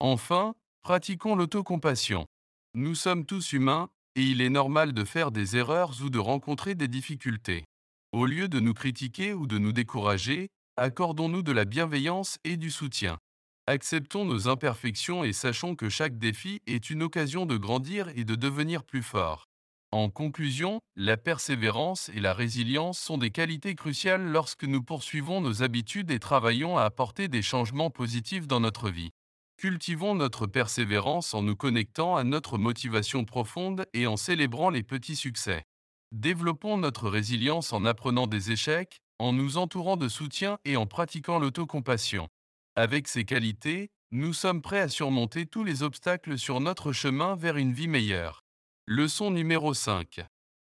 Enfin, 0.00 0.54
pratiquons 0.82 1.36
l'autocompassion. 1.36 2.26
Nous 2.74 2.94
sommes 2.94 3.26
tous 3.26 3.52
humains, 3.52 3.90
et 4.16 4.22
il 4.22 4.40
est 4.40 4.50
normal 4.50 4.92
de 4.92 5.04
faire 5.04 5.30
des 5.30 5.56
erreurs 5.56 5.92
ou 6.02 6.10
de 6.10 6.18
rencontrer 6.18 6.74
des 6.74 6.88
difficultés. 6.88 7.64
Au 8.12 8.26
lieu 8.26 8.48
de 8.48 8.58
nous 8.58 8.74
critiquer 8.74 9.34
ou 9.34 9.46
de 9.46 9.58
nous 9.58 9.72
décourager, 9.72 10.48
accordons-nous 10.76 11.42
de 11.42 11.52
la 11.52 11.64
bienveillance 11.64 12.38
et 12.44 12.56
du 12.56 12.70
soutien. 12.70 13.18
Acceptons 13.66 14.24
nos 14.24 14.48
imperfections 14.48 15.24
et 15.24 15.32
sachons 15.32 15.76
que 15.76 15.88
chaque 15.88 16.18
défi 16.18 16.60
est 16.66 16.90
une 16.90 17.02
occasion 17.02 17.46
de 17.46 17.56
grandir 17.56 18.08
et 18.16 18.24
de 18.24 18.34
devenir 18.34 18.84
plus 18.84 19.02
fort. 19.02 19.46
En 19.92 20.08
conclusion, 20.08 20.80
la 20.96 21.16
persévérance 21.16 22.10
et 22.10 22.20
la 22.20 22.32
résilience 22.32 22.98
sont 22.98 23.18
des 23.18 23.30
qualités 23.30 23.74
cruciales 23.74 24.22
lorsque 24.22 24.64
nous 24.64 24.82
poursuivons 24.82 25.40
nos 25.40 25.62
habitudes 25.62 26.10
et 26.10 26.20
travaillons 26.20 26.78
à 26.78 26.84
apporter 26.84 27.28
des 27.28 27.42
changements 27.42 27.90
positifs 27.90 28.46
dans 28.46 28.60
notre 28.60 28.90
vie. 28.90 29.10
Cultivons 29.56 30.14
notre 30.14 30.46
persévérance 30.46 31.34
en 31.34 31.42
nous 31.42 31.56
connectant 31.56 32.16
à 32.16 32.24
notre 32.24 32.56
motivation 32.56 33.24
profonde 33.24 33.84
et 33.92 34.06
en 34.06 34.16
célébrant 34.16 34.70
les 34.70 34.82
petits 34.82 35.16
succès. 35.16 35.64
Développons 36.12 36.78
notre 36.78 37.08
résilience 37.08 37.72
en 37.72 37.84
apprenant 37.84 38.26
des 38.26 38.52
échecs, 38.52 39.00
en 39.20 39.34
nous 39.34 39.58
entourant 39.58 39.98
de 39.98 40.08
soutien 40.08 40.58
et 40.64 40.78
en 40.78 40.86
pratiquant 40.86 41.38
l'autocompassion. 41.38 42.28
Avec 42.74 43.06
ces 43.06 43.24
qualités, 43.24 43.90
nous 44.12 44.32
sommes 44.32 44.62
prêts 44.62 44.80
à 44.80 44.88
surmonter 44.88 45.44
tous 45.44 45.62
les 45.62 45.82
obstacles 45.82 46.38
sur 46.38 46.58
notre 46.60 46.92
chemin 46.92 47.36
vers 47.36 47.58
une 47.58 47.74
vie 47.74 47.86
meilleure. 47.86 48.42
Leçon 48.86 49.30
numéro 49.30 49.74
5. 49.74 50.24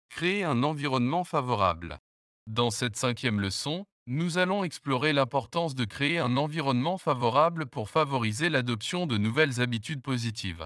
Créer 0.08 0.44
un 0.44 0.62
environnement 0.62 1.24
favorable. 1.24 1.98
Dans 2.46 2.70
cette 2.70 2.96
cinquième 2.96 3.40
leçon, 3.40 3.86
nous 4.06 4.38
allons 4.38 4.62
explorer 4.62 5.12
l'importance 5.12 5.74
de 5.74 5.84
créer 5.84 6.20
un 6.20 6.36
environnement 6.36 6.96
favorable 6.96 7.66
pour 7.66 7.90
favoriser 7.90 8.50
l'adoption 8.50 9.08
de 9.08 9.18
nouvelles 9.18 9.60
habitudes 9.60 10.02
positives. 10.02 10.64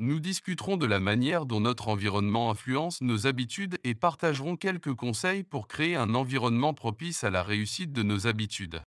Nous 0.00 0.20
discuterons 0.20 0.76
de 0.76 0.86
la 0.86 1.00
manière 1.00 1.44
dont 1.44 1.58
notre 1.58 1.88
environnement 1.88 2.52
influence 2.52 3.00
nos 3.00 3.26
habitudes 3.26 3.78
et 3.82 3.96
partagerons 3.96 4.56
quelques 4.56 4.94
conseils 4.94 5.42
pour 5.42 5.66
créer 5.66 5.96
un 5.96 6.14
environnement 6.14 6.72
propice 6.72 7.24
à 7.24 7.30
la 7.30 7.42
réussite 7.42 7.92
de 7.92 8.04
nos 8.04 8.28
habitudes. 8.28 8.80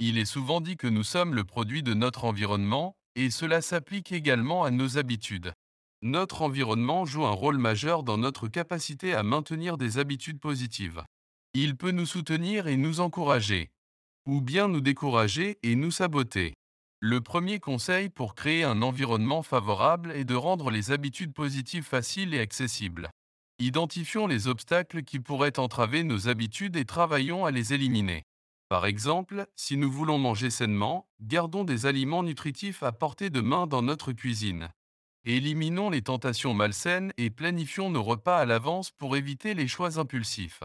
Il 0.00 0.18
est 0.18 0.24
souvent 0.24 0.60
dit 0.60 0.76
que 0.76 0.88
nous 0.88 1.04
sommes 1.04 1.34
le 1.34 1.44
produit 1.44 1.84
de 1.84 1.94
notre 1.94 2.24
environnement, 2.24 2.96
et 3.14 3.30
cela 3.30 3.62
s'applique 3.62 4.10
également 4.10 4.64
à 4.64 4.72
nos 4.72 4.98
habitudes. 4.98 5.52
Notre 6.02 6.42
environnement 6.42 7.04
joue 7.04 7.24
un 7.24 7.30
rôle 7.30 7.58
majeur 7.58 8.02
dans 8.02 8.18
notre 8.18 8.48
capacité 8.48 9.14
à 9.14 9.22
maintenir 9.22 9.78
des 9.78 9.98
habitudes 9.98 10.40
positives. 10.40 11.04
Il 11.54 11.76
peut 11.76 11.92
nous 11.92 12.06
soutenir 12.06 12.66
et 12.66 12.76
nous 12.76 12.98
encourager, 12.98 13.70
ou 14.26 14.40
bien 14.40 14.66
nous 14.66 14.80
décourager 14.80 15.58
et 15.62 15.76
nous 15.76 15.92
saboter. 15.92 16.54
Le 17.00 17.20
premier 17.20 17.60
conseil 17.60 18.08
pour 18.08 18.34
créer 18.34 18.64
un 18.64 18.80
environnement 18.80 19.42
favorable 19.42 20.12
est 20.12 20.24
de 20.24 20.34
rendre 20.34 20.70
les 20.70 20.92
habitudes 20.92 21.34
positives 21.34 21.84
faciles 21.84 22.32
et 22.32 22.40
accessibles. 22.40 23.10
Identifions 23.58 24.26
les 24.26 24.48
obstacles 24.48 25.02
qui 25.02 25.20
pourraient 25.20 25.58
entraver 25.58 26.04
nos 26.04 26.28
habitudes 26.28 26.74
et 26.76 26.86
travaillons 26.86 27.44
à 27.44 27.50
les 27.50 27.74
éliminer. 27.74 28.22
Par 28.70 28.86
exemple, 28.86 29.46
si 29.56 29.76
nous 29.76 29.90
voulons 29.90 30.18
manger 30.18 30.48
sainement, 30.48 31.06
gardons 31.20 31.64
des 31.64 31.84
aliments 31.84 32.22
nutritifs 32.22 32.82
à 32.82 32.92
portée 32.92 33.28
de 33.28 33.42
main 33.42 33.66
dans 33.66 33.82
notre 33.82 34.12
cuisine. 34.12 34.70
Éliminons 35.26 35.90
les 35.90 36.02
tentations 36.02 36.54
malsaines 36.54 37.12
et 37.18 37.28
planifions 37.28 37.90
nos 37.90 38.02
repas 38.02 38.38
à 38.38 38.46
l'avance 38.46 38.90
pour 38.90 39.16
éviter 39.16 39.52
les 39.52 39.68
choix 39.68 39.98
impulsifs. 39.98 40.62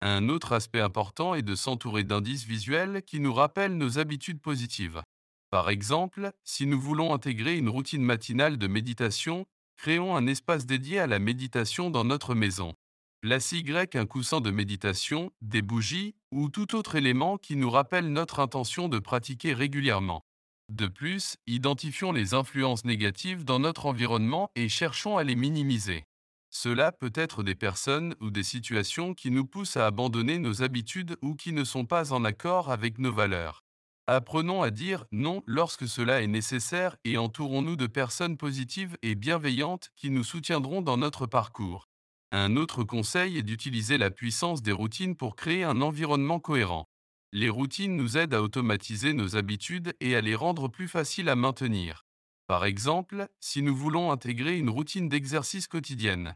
Un 0.00 0.28
autre 0.28 0.52
aspect 0.52 0.80
important 0.80 1.34
est 1.34 1.42
de 1.42 1.54
s'entourer 1.54 2.02
d'indices 2.02 2.44
visuels 2.44 3.02
qui 3.02 3.20
nous 3.20 3.32
rappellent 3.32 3.76
nos 3.76 3.98
habitudes 3.98 4.40
positives. 4.40 5.02
Par 5.50 5.70
exemple, 5.70 6.32
si 6.44 6.66
nous 6.66 6.78
voulons 6.78 7.14
intégrer 7.14 7.56
une 7.56 7.70
routine 7.70 8.02
matinale 8.02 8.58
de 8.58 8.66
méditation, 8.66 9.46
créons 9.78 10.14
un 10.14 10.26
espace 10.26 10.66
dédié 10.66 10.98
à 10.98 11.06
la 11.06 11.18
méditation 11.18 11.88
dans 11.88 12.04
notre 12.04 12.34
maison. 12.34 12.74
Place 13.22 13.52
Y 13.52 13.96
un 13.96 14.06
coussin 14.06 14.40
de 14.40 14.50
méditation, 14.50 15.32
des 15.40 15.62
bougies 15.62 16.14
ou 16.30 16.50
tout 16.50 16.76
autre 16.76 16.96
élément 16.96 17.38
qui 17.38 17.56
nous 17.56 17.70
rappelle 17.70 18.12
notre 18.12 18.40
intention 18.40 18.88
de 18.88 18.98
pratiquer 18.98 19.54
régulièrement. 19.54 20.22
De 20.68 20.86
plus, 20.86 21.36
identifions 21.46 22.12
les 22.12 22.34
influences 22.34 22.84
négatives 22.84 23.44
dans 23.44 23.58
notre 23.58 23.86
environnement 23.86 24.50
et 24.54 24.68
cherchons 24.68 25.16
à 25.16 25.24
les 25.24 25.34
minimiser. 25.34 26.04
Cela 26.50 26.92
peut 26.92 27.12
être 27.14 27.42
des 27.42 27.54
personnes 27.54 28.14
ou 28.20 28.30
des 28.30 28.42
situations 28.42 29.14
qui 29.14 29.30
nous 29.30 29.46
poussent 29.46 29.78
à 29.78 29.86
abandonner 29.86 30.38
nos 30.38 30.62
habitudes 30.62 31.16
ou 31.22 31.34
qui 31.34 31.52
ne 31.52 31.64
sont 31.64 31.86
pas 31.86 32.12
en 32.12 32.24
accord 32.24 32.70
avec 32.70 32.98
nos 32.98 33.12
valeurs. 33.12 33.64
Apprenons 34.10 34.62
à 34.62 34.70
dire 34.70 35.04
non 35.12 35.42
lorsque 35.44 35.86
cela 35.86 36.22
est 36.22 36.28
nécessaire 36.28 36.96
et 37.04 37.18
entourons-nous 37.18 37.76
de 37.76 37.86
personnes 37.86 38.38
positives 38.38 38.96
et 39.02 39.14
bienveillantes 39.14 39.90
qui 39.96 40.08
nous 40.08 40.24
soutiendront 40.24 40.80
dans 40.80 40.96
notre 40.96 41.26
parcours. 41.26 41.90
Un 42.32 42.56
autre 42.56 42.84
conseil 42.84 43.36
est 43.36 43.42
d'utiliser 43.42 43.98
la 43.98 44.10
puissance 44.10 44.62
des 44.62 44.72
routines 44.72 45.14
pour 45.14 45.36
créer 45.36 45.62
un 45.62 45.82
environnement 45.82 46.40
cohérent. 46.40 46.88
Les 47.34 47.50
routines 47.50 47.98
nous 47.98 48.16
aident 48.16 48.32
à 48.32 48.40
automatiser 48.40 49.12
nos 49.12 49.36
habitudes 49.36 49.94
et 50.00 50.16
à 50.16 50.22
les 50.22 50.34
rendre 50.34 50.68
plus 50.68 50.88
faciles 50.88 51.28
à 51.28 51.36
maintenir. 51.36 52.06
Par 52.46 52.64
exemple, 52.64 53.28
si 53.40 53.60
nous 53.60 53.76
voulons 53.76 54.10
intégrer 54.10 54.56
une 54.56 54.70
routine 54.70 55.10
d'exercice 55.10 55.66
quotidienne, 55.66 56.34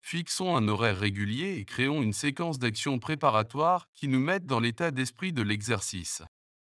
fixons 0.00 0.56
un 0.56 0.68
horaire 0.68 0.98
régulier 0.98 1.58
et 1.58 1.66
créons 1.66 2.00
une 2.00 2.14
séquence 2.14 2.58
d'actions 2.58 2.98
préparatoires 2.98 3.88
qui 3.92 4.08
nous 4.08 4.20
mettent 4.20 4.46
dans 4.46 4.60
l'état 4.60 4.90
d'esprit 4.90 5.34
de 5.34 5.42
l'exercice. 5.42 6.22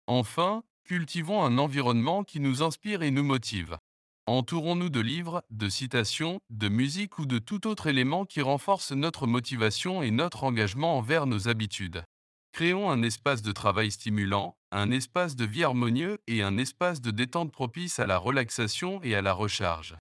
Enfin, 0.08 0.64
cultivons 0.84 1.44
un 1.44 1.58
environnement 1.58 2.24
qui 2.24 2.42
nous 2.42 2.62
inspire 2.62 3.04
et 3.04 3.12
nous 3.12 3.24
motive. 3.24 3.78
Entourons-nous 4.26 4.90
de 4.90 5.00
livres, 5.00 5.44
de 5.50 5.70
citations, 5.70 6.40
de 6.50 6.68
musique 6.68 7.20
ou 7.20 7.26
de 7.26 7.40
tout 7.40 7.68
autre 7.68 7.88
élément 7.88 8.26
qui 8.26 8.42
renforce 8.42 8.92
notre 8.92 9.28
motivation 9.28 10.02
et 10.02 10.12
notre 10.12 10.44
engagement 10.44 10.98
envers 10.98 11.26
nos 11.26 11.48
habitudes. 11.48 12.04
Créons 12.52 12.92
un 12.92 13.02
espace 13.02 13.42
de 13.42 13.52
travail 13.52 13.92
stimulant, 13.92 14.56
un 14.72 14.92
espace 14.92 15.36
de 15.36 15.46
vie 15.46 15.64
harmonieux 15.64 16.20
et 16.28 16.44
un 16.44 16.58
espace 16.58 17.02
de 17.02 17.12
détente 17.12 17.52
propice 17.52 18.00
à 18.00 18.06
la 18.06 18.18
relaxation 18.18 19.02
et 19.04 19.16
à 19.16 19.22
la 19.22 19.34
recharge. 19.34 19.96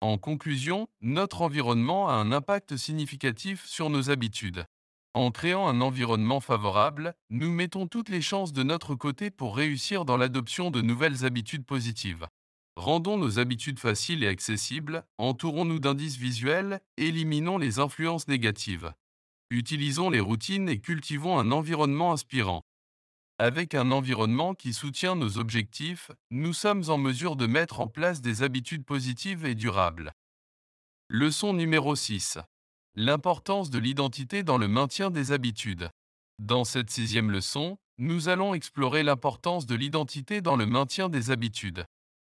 En 0.00 0.18
conclusion, 0.18 0.88
notre 1.00 1.42
environnement 1.42 2.08
a 2.08 2.12
un 2.12 2.30
impact 2.30 2.76
significatif 2.76 3.66
sur 3.66 3.90
nos 3.90 4.10
habitudes. 4.10 4.64
En 5.18 5.32
créant 5.32 5.66
un 5.66 5.80
environnement 5.80 6.38
favorable, 6.38 7.12
nous 7.28 7.50
mettons 7.50 7.88
toutes 7.88 8.08
les 8.08 8.22
chances 8.22 8.52
de 8.52 8.62
notre 8.62 8.94
côté 8.94 9.32
pour 9.32 9.56
réussir 9.56 10.04
dans 10.04 10.16
l'adoption 10.16 10.70
de 10.70 10.80
nouvelles 10.80 11.24
habitudes 11.24 11.66
positives. 11.66 12.28
Rendons 12.76 13.18
nos 13.18 13.40
habitudes 13.40 13.80
faciles 13.80 14.22
et 14.22 14.28
accessibles, 14.28 15.04
entourons-nous 15.18 15.80
d'indices 15.80 16.18
visuels, 16.18 16.80
éliminons 16.98 17.58
les 17.58 17.80
influences 17.80 18.28
négatives. 18.28 18.92
Utilisons 19.50 20.08
les 20.08 20.20
routines 20.20 20.68
et 20.68 20.78
cultivons 20.78 21.36
un 21.36 21.50
environnement 21.50 22.12
inspirant. 22.12 22.62
Avec 23.40 23.74
un 23.74 23.90
environnement 23.90 24.54
qui 24.54 24.72
soutient 24.72 25.16
nos 25.16 25.38
objectifs, 25.38 26.12
nous 26.30 26.52
sommes 26.52 26.84
en 26.90 26.96
mesure 26.96 27.34
de 27.34 27.46
mettre 27.46 27.80
en 27.80 27.88
place 27.88 28.20
des 28.20 28.44
habitudes 28.44 28.84
positives 28.84 29.44
et 29.46 29.56
durables. 29.56 30.12
Leçon 31.08 31.54
numéro 31.54 31.96
6. 31.96 32.38
L'importance 33.00 33.70
de 33.70 33.78
l'identité 33.78 34.42
dans 34.42 34.58
le 34.58 34.66
maintien 34.66 35.12
des 35.12 35.30
habitudes. 35.30 35.88
Dans 36.40 36.64
cette 36.64 36.90
sixième 36.90 37.30
leçon, 37.30 37.78
nous 37.98 38.28
allons 38.28 38.54
explorer 38.54 39.04
l'importance 39.04 39.66
de 39.66 39.76
l'identité 39.76 40.40
dans 40.40 40.56
le 40.56 40.66
maintien 40.66 41.08
des 41.08 41.30
habitudes. 41.30 41.84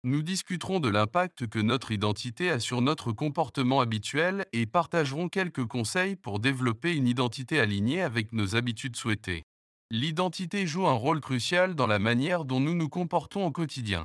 Nous 0.05 0.21
discuterons 0.21 0.79
de 0.79 0.91
l'impact 0.91 1.47
que 1.47 1.59
notre 1.59 1.91
identité 1.91 2.51
a 2.51 2.61
sur 2.61 2.83
notre 2.83 3.13
comportement 3.13 3.81
habituel 3.81 4.45
et 4.53 4.67
partagerons 4.67 5.31
quelques 5.31 5.65
conseils 5.65 6.17
pour 6.17 6.39
développer 6.39 6.95
une 6.95 7.09
identité 7.09 7.61
alignée 7.61 8.03
avec 8.03 8.35
nos 8.35 8.55
habitudes 8.55 8.97
souhaitées. 8.97 9.45
L'identité 9.91 10.67
joue 10.67 10.87
un 10.87 10.93
rôle 10.93 11.23
crucial 11.23 11.77
dans 11.77 11.87
la 11.87 11.99
manière 11.99 12.45
dont 12.45 12.61
nous 12.61 12.75
nous 12.75 12.91
comportons 12.91 13.47
au 13.47 13.51
quotidien. 13.51 14.05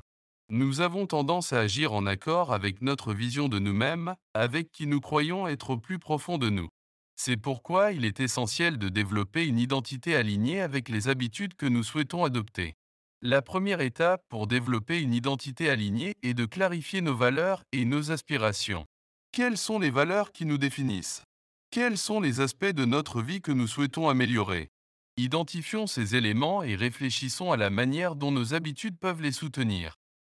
Nous 0.49 0.81
avons 0.81 1.07
tendance 1.07 1.53
à 1.53 1.59
agir 1.59 1.93
en 1.93 2.05
accord 2.05 2.53
avec 2.53 2.81
notre 2.81 3.13
vision 3.13 3.47
de 3.47 3.59
nous-mêmes, 3.59 4.15
avec 4.33 4.71
qui 4.71 4.87
nous 4.87 4.99
croyons 4.99 5.47
être 5.47 5.71
au 5.71 5.77
plus 5.77 5.99
profond 5.99 6.37
de 6.37 6.49
nous. 6.49 6.69
C'est 7.15 7.37
pourquoi 7.37 7.91
il 7.91 8.05
est 8.05 8.19
essentiel 8.19 8.77
de 8.77 8.89
développer 8.89 9.45
une 9.45 9.59
identité 9.59 10.15
alignée 10.15 10.61
avec 10.61 10.89
les 10.89 11.07
habitudes 11.07 11.55
que 11.55 11.65
nous 11.65 11.83
souhaitons 11.83 12.23
adopter. 12.23 12.73
La 13.21 13.41
première 13.41 13.79
étape 13.79 14.21
pour 14.27 14.47
développer 14.47 14.99
une 14.99 15.13
identité 15.13 15.69
alignée 15.69 16.15
est 16.23 16.33
de 16.33 16.45
clarifier 16.45 17.01
nos 17.01 17.15
valeurs 17.15 17.63
et 17.71 17.85
nos 17.85 18.11
aspirations. 18.11 18.85
Quelles 19.31 19.57
sont 19.57 19.79
les 19.79 19.91
valeurs 19.91 20.31
qui 20.33 20.45
nous 20.45 20.57
définissent? 20.57 21.23
Quels 21.71 21.97
sont 21.97 22.19
les 22.19 22.41
aspects 22.41 22.65
de 22.65 22.85
notre 22.85 23.21
vie 23.21 23.41
que 23.41 23.51
nous 23.51 23.67
souhaitons 23.67 24.09
améliorer? 24.09 24.67
Identifions 25.15 25.87
ces 25.87 26.15
éléments 26.15 26.63
et 26.63 26.75
réfléchissons 26.75 27.51
à 27.51 27.57
la 27.57 27.69
manière 27.69 28.15
dont 28.15 28.31
nos 28.31 28.53
habitudes 28.53 28.99
peuvent 28.99 29.21
les 29.21 29.31
soutenir. 29.31 29.95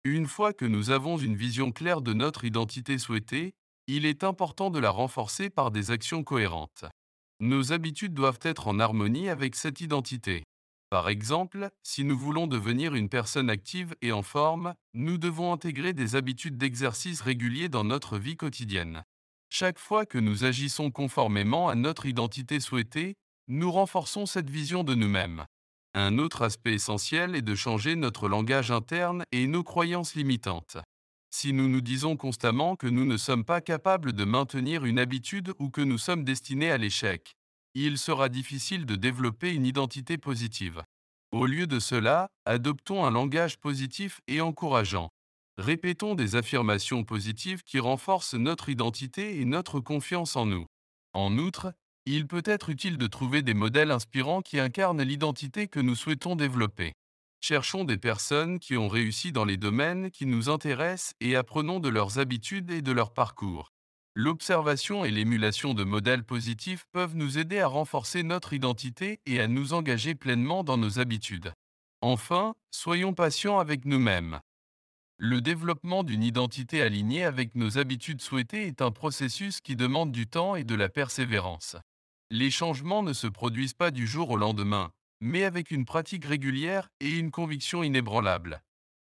Une 0.08 0.28
fois 0.28 0.54
que 0.54 0.66
nous 0.66 0.92
avons 0.92 1.18
une 1.18 1.36
vision 1.36 1.72
claire 1.72 2.00
de 2.00 2.14
notre 2.14 2.46
identité 2.46 3.00
souhaitée, 3.00 3.56
il 3.88 4.06
est 4.06 4.24
important 4.24 4.70
de 4.70 4.78
la 4.78 4.92
renforcer 4.92 5.50
par 5.50 5.72
des 5.72 5.90
actions 5.90 6.24
cohérentes. 6.24 6.86
Nos 7.40 7.74
habitudes 7.74 8.14
doivent 8.14 8.40
être 8.44 8.68
en 8.68 8.78
harmonie 8.78 9.30
avec 9.30 9.56
cette 9.56 9.82
identité. 9.82 10.44
Par 10.92 11.10
exemple, 11.10 11.72
si 11.82 12.04
nous 12.04 12.16
voulons 12.16 12.46
devenir 12.46 12.94
une 12.94 13.10
personne 13.10 13.50
active 13.50 13.96
et 14.04 14.12
en 14.12 14.22
forme, 14.22 14.76
nous 14.94 15.18
devons 15.18 15.52
intégrer 15.52 15.94
des 15.94 16.16
habitudes 16.16 16.60
d'exercice 16.60 17.22
réguliers 17.22 17.68
dans 17.68 17.84
notre 17.84 18.20
vie 18.20 18.38
quotidienne. 18.38 19.04
Chaque 19.50 19.80
fois 19.80 20.06
que 20.06 20.20
nous 20.20 20.44
agissons 20.44 20.92
conformément 20.92 21.68
à 21.68 21.74
notre 21.74 22.06
identité 22.06 22.60
souhaitée, 22.60 23.16
nous 23.48 23.72
renforçons 23.72 24.28
cette 24.28 24.52
vision 24.52 24.84
de 24.84 24.94
nous-mêmes. 24.94 25.46
Un 25.98 26.18
autre 26.18 26.42
aspect 26.42 26.74
essentiel 26.74 27.38
est 27.38 27.42
de 27.42 27.56
changer 27.56 27.96
notre 27.96 28.28
langage 28.28 28.70
interne 28.70 29.24
et 29.32 29.48
nos 29.48 29.64
croyances 29.64 30.14
limitantes. 30.14 30.76
Si 31.32 31.54
nous 31.54 31.70
nous 31.70 31.80
disons 31.80 32.18
constamment 32.18 32.76
que 32.76 32.88
nous 32.88 33.06
ne 33.06 33.16
sommes 33.16 33.46
pas 33.46 33.62
capables 33.62 34.12
de 34.12 34.26
maintenir 34.26 34.84
une 34.84 35.00
habitude 35.00 35.54
ou 35.58 35.70
que 35.70 35.80
nous 35.80 35.98
sommes 35.98 36.26
destinés 36.26 36.70
à 36.70 36.78
l'échec, 36.78 37.38
il 37.76 37.98
sera 37.98 38.28
difficile 38.28 38.86
de 38.86 38.98
développer 38.98 39.54
une 39.54 39.66
identité 39.66 40.18
positive. 40.18 40.84
Au 41.32 41.46
lieu 41.46 41.66
de 41.66 41.80
cela, 41.80 42.30
adoptons 42.44 43.06
un 43.06 43.12
langage 43.12 43.58
positif 43.58 44.20
et 44.28 44.42
encourageant. 44.42 45.12
Répétons 45.58 46.14
des 46.14 46.36
affirmations 46.36 47.06
positives 47.06 47.64
qui 47.64 47.80
renforcent 47.80 48.34
notre 48.34 48.68
identité 48.68 49.40
et 49.40 49.46
notre 49.46 49.80
confiance 49.80 50.36
en 50.36 50.46
nous. 50.46 50.66
En 51.14 51.38
outre, 51.38 51.72
il 52.06 52.28
peut 52.28 52.44
être 52.46 52.70
utile 52.70 52.98
de 52.98 53.08
trouver 53.08 53.42
des 53.42 53.54
modèles 53.54 53.92
inspirants 53.92 54.42
qui 54.42 54.60
incarnent 54.60 55.02
l'identité 55.02 55.68
que 55.68 55.80
nous 55.80 55.96
souhaitons 55.96 56.36
développer. 56.36 56.94
Cherchons 57.42 57.84
des 57.84 57.98
personnes 57.98 58.60
qui 58.60 58.78
ont 58.78 58.88
réussi 58.88 59.32
dans 59.32 59.46
les 59.46 59.58
domaines 59.58 60.12
qui 60.12 60.26
nous 60.26 60.50
intéressent 60.50 61.14
et 61.20 61.36
apprenons 61.36 61.80
de 61.80 61.90
leurs 61.90 62.20
habitudes 62.20 62.72
et 62.72 62.82
de 62.82 62.92
leur 62.92 63.14
parcours. 63.14 63.72
L'observation 64.16 65.04
et 65.04 65.12
l'émulation 65.12 65.74
de 65.74 65.84
modèles 65.84 66.24
positifs 66.24 66.86
peuvent 66.92 67.16
nous 67.16 67.38
aider 67.38 67.60
à 67.60 67.68
renforcer 67.68 68.24
notre 68.24 68.54
identité 68.54 69.20
et 69.26 69.42
à 69.42 69.48
nous 69.48 69.74
engager 69.74 70.16
pleinement 70.16 70.64
dans 70.64 70.78
nos 70.78 71.00
habitudes. 71.00 71.54
Enfin, 72.02 72.56
soyons 72.72 73.14
patients 73.14 73.60
avec 73.60 73.84
nous-mêmes. 73.86 74.40
Le 75.18 75.42
développement 75.42 76.04
d'une 76.04 76.24
identité 76.24 76.82
alignée 76.82 77.24
avec 77.24 77.56
nos 77.56 77.78
habitudes 77.78 78.22
souhaitées 78.22 78.68
est 78.68 78.82
un 78.82 78.92
processus 78.92 79.60
qui 79.60 79.76
demande 79.76 80.12
du 80.12 80.28
temps 80.28 80.56
et 80.56 80.64
de 80.64 80.76
la 80.76 80.90
persévérance. 80.90 81.78
Les 82.32 82.50
changements 82.50 83.04
ne 83.04 83.14
se 83.14 83.28
produisent 83.28 83.76
pas 83.76 83.92
du 83.92 84.08
jour 84.08 84.32
au 84.32 84.38
lendemain, 84.38 84.92
mais 85.22 85.44
avec 85.44 85.70
une 85.70 85.86
pratique 85.86 86.26
régulière 86.26 86.90
et 87.00 87.12
une 87.12 87.30
conviction 87.30 87.84
inébranlable. 87.84 88.64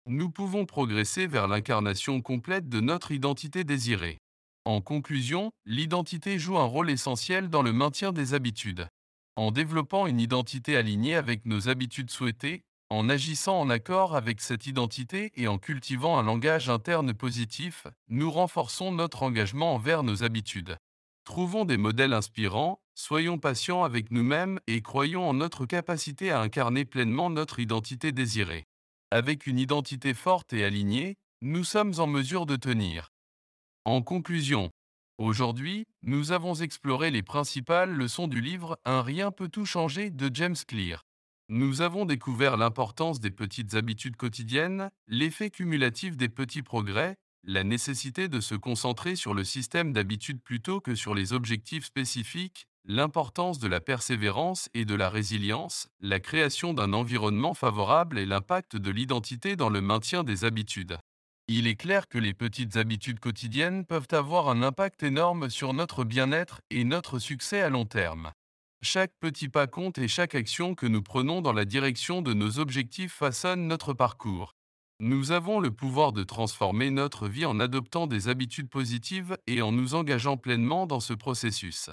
Nous 0.06 0.30
pouvons 0.30 0.66
progresser 0.66 1.26
vers 1.26 1.48
l'incarnation 1.48 2.22
complète 2.22 2.68
de 2.68 2.82
notre 2.82 3.12
identité 3.12 3.64
désirée. 3.64 4.18
En 4.66 4.82
conclusion, 4.82 5.52
l'identité 5.66 6.38
joue 6.40 6.58
un 6.58 6.66
rôle 6.66 6.90
essentiel 6.90 7.50
dans 7.50 7.62
le 7.62 7.72
maintien 7.72 8.12
des 8.12 8.34
habitudes. 8.34 8.90
En 9.38 9.52
développant 9.52 10.08
une 10.08 10.20
identité 10.20 10.76
alignée 10.76 11.16
avec 11.16 11.46
nos 11.46 11.70
habitudes 11.70 12.12
souhaitées, 12.12 12.64
en 12.90 13.08
agissant 13.08 13.60
en 13.60 13.70
accord 13.70 14.16
avec 14.16 14.42
cette 14.42 14.68
identité 14.68 15.32
et 15.36 15.48
en 15.48 15.58
cultivant 15.58 16.20
un 16.20 16.24
langage 16.24 16.70
interne 16.70 17.14
positif, 17.14 17.88
nous 18.10 18.30
renforçons 18.30 18.92
notre 18.92 19.24
engagement 19.24 19.74
envers 19.74 20.04
nos 20.04 20.24
habitudes. 20.24 20.78
Trouvons 21.26 21.66
des 21.66 21.78
modèles 21.78 22.14
inspirants, 22.14 22.80
soyons 22.94 23.40
patients 23.40 23.84
avec 23.84 24.12
nous-mêmes 24.12 24.60
et 24.68 24.84
croyons 24.84 25.28
en 25.28 25.34
notre 25.34 25.66
capacité 25.66 26.30
à 26.30 26.40
incarner 26.40 26.86
pleinement 26.86 27.32
notre 27.32 27.60
identité 27.60 28.12
désirée. 28.12 28.68
Avec 29.10 29.48
une 29.48 29.58
identité 29.58 30.14
forte 30.14 30.54
et 30.54 30.64
alignée, 30.64 31.18
nous 31.42 31.64
sommes 31.64 31.94
en 31.98 32.06
mesure 32.06 32.46
de 32.46 32.56
tenir. 32.56 33.12
En 33.86 34.04
conclusion, 34.04 34.70
aujourd'hui, 35.18 35.86
nous 36.04 36.32
avons 36.32 36.54
exploré 36.54 37.10
les 37.10 37.24
principales 37.24 37.92
leçons 37.92 38.28
du 38.28 38.40
livre 38.40 38.78
Un 38.86 39.02
rien 39.02 39.32
peut 39.32 39.50
tout 39.50 39.66
changer 39.66 40.12
de 40.12 40.30
James 40.32 40.56
Clear. 40.68 41.02
Nous 41.50 41.82
avons 41.82 42.06
découvert 42.06 42.56
l'importance 42.56 43.20
des 43.20 43.32
petites 43.32 43.74
habitudes 43.74 44.16
quotidiennes, 44.16 44.92
l'effet 45.08 45.50
cumulatif 45.50 46.18
des 46.18 46.30
petits 46.30 46.64
progrès, 46.64 47.18
la 47.48 47.64
nécessité 47.64 48.28
de 48.28 48.40
se 48.40 48.56
concentrer 48.56 49.16
sur 49.16 49.36
le 49.36 49.44
système 49.44 49.94
d'habitudes 49.94 50.42
plutôt 50.42 50.82
que 50.82 50.96
sur 50.96 51.14
les 51.14 51.32
objectifs 51.32 51.86
spécifiques, 51.86 52.68
l'importance 52.86 53.60
de 53.60 53.68
la 53.68 53.80
persévérance 53.80 54.68
et 54.74 54.84
de 54.84 54.96
la 54.96 55.10
résilience, 55.10 55.88
la 56.00 56.20
création 56.20 56.74
d'un 56.74 56.92
environnement 56.94 57.54
favorable 57.54 58.18
et 58.18 58.26
l'impact 58.26 58.76
de 58.78 58.90
l'identité 58.90 59.56
dans 59.56 59.70
le 59.70 59.82
maintien 59.82 60.24
des 60.24 60.44
habitudes. 60.44 60.98
Il 61.48 61.68
est 61.68 61.76
clair 61.76 62.08
que 62.08 62.18
les 62.18 62.34
petites 62.34 62.78
habitudes 62.78 63.20
quotidiennes 63.20 63.86
peuvent 63.86 64.08
avoir 64.12 64.50
un 64.50 64.64
impact 64.64 65.04
énorme 65.04 65.52
sur 65.52 65.74
notre 65.74 66.04
bien-être 66.04 66.62
et 66.72 66.84
notre 66.84 67.20
succès 67.20 67.62
à 67.62 67.70
long 67.70 67.86
terme. 67.86 68.32
Chaque 68.82 69.14
petit 69.20 69.50
pas 69.50 69.68
compte 69.68 70.00
et 70.00 70.08
chaque 70.08 70.34
action 70.34 70.74
que 70.74 70.88
nous 70.88 71.04
prenons 71.04 71.42
dans 71.42 71.54
la 71.54 71.66
direction 71.66 72.24
de 72.24 72.34
nos 72.34 72.58
objectifs 72.58 73.14
façonne 73.14 73.68
notre 73.68 73.94
parcours. 73.94 74.55
Nous 75.02 75.34
avons 75.34 75.60
le 75.60 75.72
pouvoir 75.72 76.14
de 76.14 76.24
transformer 76.24 76.90
notre 76.90 77.28
vie 77.28 77.46
en 77.46 77.60
adoptant 77.60 78.08
des 78.08 78.30
habitudes 78.30 78.70
positives 78.70 79.38
et 79.46 79.62
en 79.62 79.74
nous 79.74 79.94
engageant 79.94 80.38
pleinement 80.38 80.88
dans 80.88 81.02
ce 81.02 81.14
processus. 81.14 81.90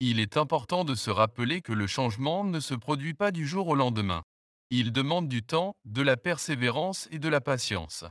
Il 0.00 0.18
est 0.18 0.36
important 0.36 0.84
de 0.84 0.96
se 0.96 1.10
rappeler 1.10 1.60
que 1.62 1.72
le 1.72 1.86
changement 1.86 2.42
ne 2.42 2.58
se 2.58 2.74
produit 2.74 3.14
pas 3.14 3.30
du 3.30 3.46
jour 3.46 3.68
au 3.68 3.76
lendemain. 3.76 4.24
Il 4.70 4.90
demande 4.90 5.28
du 5.28 5.44
temps, 5.44 5.74
de 5.84 6.02
la 6.02 6.16
persévérance 6.16 7.06
et 7.12 7.20
de 7.20 7.28
la 7.28 7.40
patience. 7.40 8.04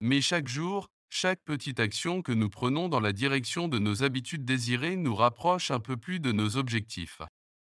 Mais 0.00 0.22
chaque 0.22 0.48
jour, 0.48 0.86
chaque 1.10 1.42
petite 1.44 1.78
action 1.78 2.22
que 2.22 2.32
nous 2.32 2.48
prenons 2.48 2.88
dans 2.88 3.00
la 3.00 3.12
direction 3.12 3.68
de 3.68 3.78
nos 3.78 4.02
habitudes 4.02 4.46
désirées 4.46 4.96
nous 4.96 5.14
rapproche 5.14 5.70
un 5.70 5.80
peu 5.80 5.98
plus 5.98 6.18
de 6.18 6.32
nos 6.32 6.56
objectifs. 6.56 7.20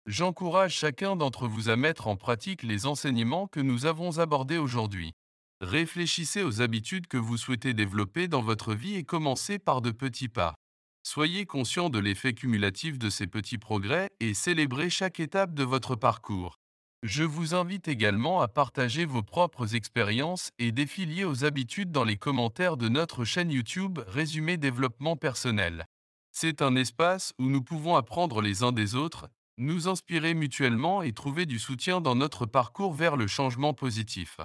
J'encourage 0.07 0.75
chacun 0.75 1.17
d'entre 1.17 1.49
vous 1.49 1.69
à 1.69 1.75
mettre 1.75 2.07
en 2.07 2.17
pratique 2.17 2.63
les 2.63 2.87
enseignements 2.87 3.49
que 3.49 3.61
nous 3.61 3.87
avons 3.87 4.19
abordés 4.21 4.59
aujourd'hui. 4.59 5.15
Réfléchissez 5.63 6.43
aux 6.43 6.61
habitudes 6.61 7.07
que 7.07 7.17
vous 7.17 7.37
souhaitez 7.37 7.73
développer 7.73 8.27
dans 8.27 8.43
votre 8.43 8.75
vie 8.75 8.97
et 8.97 9.05
commencez 9.05 9.61
par 9.61 9.81
de 9.81 9.93
petits 9.93 10.29
pas. 10.29 10.57
Soyez 11.05 11.47
conscient 11.47 11.89
de 11.89 12.01
l'effet 12.01 12.35
cumulatif 12.35 12.99
de 12.99 13.09
ces 13.09 13.29
petits 13.29 13.59
progrès 13.59 14.11
et 14.19 14.35
célébrez 14.35 14.91
chaque 14.91 15.21
étape 15.21 15.55
de 15.55 15.63
votre 15.63 15.95
parcours. 15.95 16.59
Je 17.05 17.23
vous 17.23 17.55
invite 17.55 17.87
également 17.87 18.41
à 18.41 18.49
partager 18.49 19.05
vos 19.05 19.23
propres 19.23 19.77
expériences 19.77 20.51
et 20.59 20.73
défis 20.73 21.07
liés 21.07 21.25
aux 21.25 21.45
habitudes 21.45 21.93
dans 21.93 22.05
les 22.05 22.17
commentaires 22.17 22.77
de 22.77 22.89
notre 22.89 23.25
chaîne 23.25 23.53
YouTube 23.53 24.01
Résumé 24.09 24.57
Développement 24.57 25.17
Personnel. 25.17 25.85
C'est 26.33 26.61
un 26.61 26.75
espace 26.75 27.35
où 27.39 27.45
nous 27.45 27.63
pouvons 27.63 27.95
apprendre 27.95 28.43
les 28.43 28.65
uns 28.65 28.73
des 28.73 28.97
autres, 28.97 29.29
nous 29.59 29.87
inspirer 29.87 30.35
mutuellement 30.35 31.03
et 31.03 31.13
trouver 31.13 31.47
du 31.47 31.61
soutien 31.61 32.01
dans 32.01 32.17
notre 32.17 32.47
parcours 32.47 32.95
vers 32.95 33.17
le 33.17 33.29
changement 33.29 33.75
positif. 33.75 34.41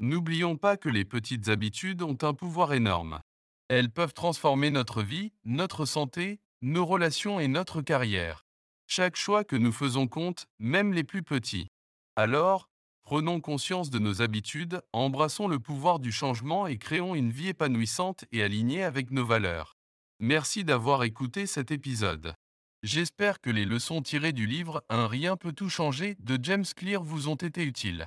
N'oublions 0.00 0.56
pas 0.56 0.76
que 0.76 0.90
les 0.90 1.06
petites 1.06 1.48
habitudes 1.48 2.02
ont 2.02 2.18
un 2.20 2.34
pouvoir 2.34 2.74
énorme. 2.74 3.20
Elles 3.68 3.90
peuvent 3.90 4.12
transformer 4.12 4.70
notre 4.70 5.02
vie, 5.02 5.32
notre 5.44 5.86
santé, 5.86 6.40
nos 6.60 6.84
relations 6.84 7.40
et 7.40 7.48
notre 7.48 7.80
carrière. 7.80 8.44
Chaque 8.86 9.16
choix 9.16 9.42
que 9.42 9.56
nous 9.56 9.72
faisons 9.72 10.06
compte, 10.06 10.46
même 10.58 10.92
les 10.92 11.02
plus 11.02 11.22
petits. 11.22 11.68
Alors, 12.14 12.68
prenons 13.02 13.40
conscience 13.40 13.90
de 13.90 13.98
nos 13.98 14.20
habitudes, 14.20 14.82
embrassons 14.92 15.48
le 15.48 15.58
pouvoir 15.58 15.98
du 15.98 16.12
changement 16.12 16.66
et 16.66 16.76
créons 16.76 17.14
une 17.14 17.30
vie 17.30 17.48
épanouissante 17.48 18.26
et 18.32 18.42
alignée 18.42 18.84
avec 18.84 19.10
nos 19.10 19.24
valeurs. 19.24 19.76
Merci 20.20 20.62
d'avoir 20.62 21.04
écouté 21.04 21.46
cet 21.46 21.70
épisode. 21.70 22.34
J'espère 22.82 23.40
que 23.40 23.50
les 23.50 23.64
leçons 23.64 24.02
tirées 24.02 24.32
du 24.32 24.46
livre 24.46 24.84
Un 24.88 25.08
rien 25.08 25.36
peut 25.36 25.52
tout 25.52 25.70
changer 25.70 26.16
de 26.20 26.38
James 26.42 26.64
Clear 26.76 27.02
vous 27.02 27.28
ont 27.28 27.34
été 27.34 27.64
utiles. 27.64 28.06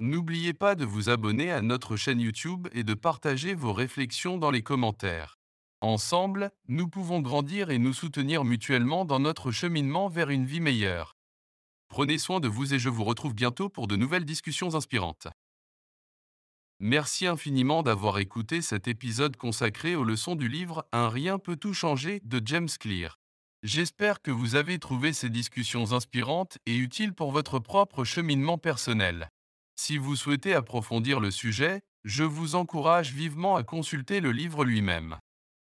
N'oubliez 0.00 0.54
pas 0.54 0.76
de 0.76 0.86
vous 0.86 1.10
abonner 1.10 1.50
à 1.50 1.60
notre 1.60 1.94
chaîne 1.94 2.20
YouTube 2.20 2.68
et 2.72 2.84
de 2.84 2.94
partager 2.94 3.52
vos 3.54 3.74
réflexions 3.74 4.38
dans 4.38 4.50
les 4.50 4.62
commentaires. 4.62 5.38
Ensemble, 5.82 6.52
nous 6.68 6.88
pouvons 6.88 7.20
grandir 7.20 7.68
et 7.68 7.76
nous 7.76 7.92
soutenir 7.92 8.42
mutuellement 8.42 9.04
dans 9.04 9.20
notre 9.20 9.50
cheminement 9.50 10.08
vers 10.08 10.30
une 10.30 10.46
vie 10.46 10.60
meilleure. 10.60 11.18
Prenez 11.88 12.16
soin 12.16 12.40
de 12.40 12.48
vous 12.48 12.72
et 12.72 12.78
je 12.78 12.88
vous 12.88 13.04
retrouve 13.04 13.34
bientôt 13.34 13.68
pour 13.68 13.88
de 13.88 13.96
nouvelles 13.96 14.24
discussions 14.24 14.74
inspirantes. 14.74 15.28
Merci 16.78 17.26
infiniment 17.26 17.82
d'avoir 17.82 18.20
écouté 18.20 18.62
cet 18.62 18.88
épisode 18.88 19.36
consacré 19.36 19.96
aux 19.96 20.04
leçons 20.04 20.34
du 20.34 20.48
livre 20.48 20.86
Un 20.92 21.10
rien 21.10 21.38
peut 21.38 21.56
tout 21.56 21.74
changer 21.74 22.22
de 22.24 22.40
James 22.42 22.70
Clear. 22.80 23.18
J'espère 23.62 24.22
que 24.22 24.30
vous 24.30 24.54
avez 24.54 24.78
trouvé 24.78 25.12
ces 25.12 25.28
discussions 25.28 25.92
inspirantes 25.92 26.56
et 26.64 26.74
utiles 26.74 27.12
pour 27.12 27.32
votre 27.32 27.58
propre 27.58 28.04
cheminement 28.04 28.56
personnel. 28.56 29.30
Si 29.82 29.96
vous 29.96 30.14
souhaitez 30.14 30.52
approfondir 30.52 31.20
le 31.20 31.30
sujet, 31.30 31.80
je 32.04 32.22
vous 32.22 32.54
encourage 32.54 33.14
vivement 33.14 33.56
à 33.56 33.62
consulter 33.62 34.20
le 34.20 34.30
livre 34.30 34.62
lui-même. 34.62 35.16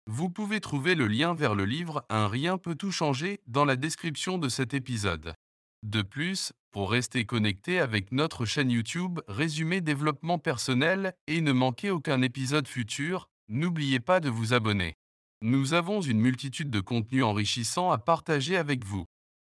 Vous 0.07 0.29
pouvez 0.29 0.59
trouver 0.59 0.93
le 0.93 1.07
lien 1.07 1.33
vers 1.33 1.55
le 1.55 1.63
livre 1.63 2.03
Un 2.09 2.27
rien 2.27 2.57
peut 2.57 2.75
tout 2.75 2.91
changer 2.91 3.39
dans 3.47 3.63
la 3.63 3.77
description 3.77 4.37
de 4.37 4.49
cet 4.49 4.73
épisode. 4.73 5.35
De 5.83 6.01
plus, 6.01 6.51
pour 6.71 6.91
rester 6.91 7.23
connecté 7.23 7.79
avec 7.79 8.11
notre 8.11 8.43
chaîne 8.43 8.71
YouTube 8.71 9.21
Résumé 9.29 9.79
développement 9.79 10.37
personnel 10.37 11.13
et 11.27 11.39
ne 11.39 11.53
manquer 11.53 11.89
aucun 11.89 12.21
épisode 12.21 12.67
futur, 12.67 13.29
n'oubliez 13.47 14.01
pas 14.01 14.19
de 14.19 14.29
vous 14.29 14.53
abonner. 14.53 14.95
Nous 15.41 15.73
avons 15.73 16.01
une 16.01 16.19
multitude 16.19 16.69
de 16.69 16.81
contenus 16.81 17.23
enrichissants 17.23 17.89
à 17.89 17.97
partager 17.97 18.57
avec 18.57 18.83
vous. 18.83 19.05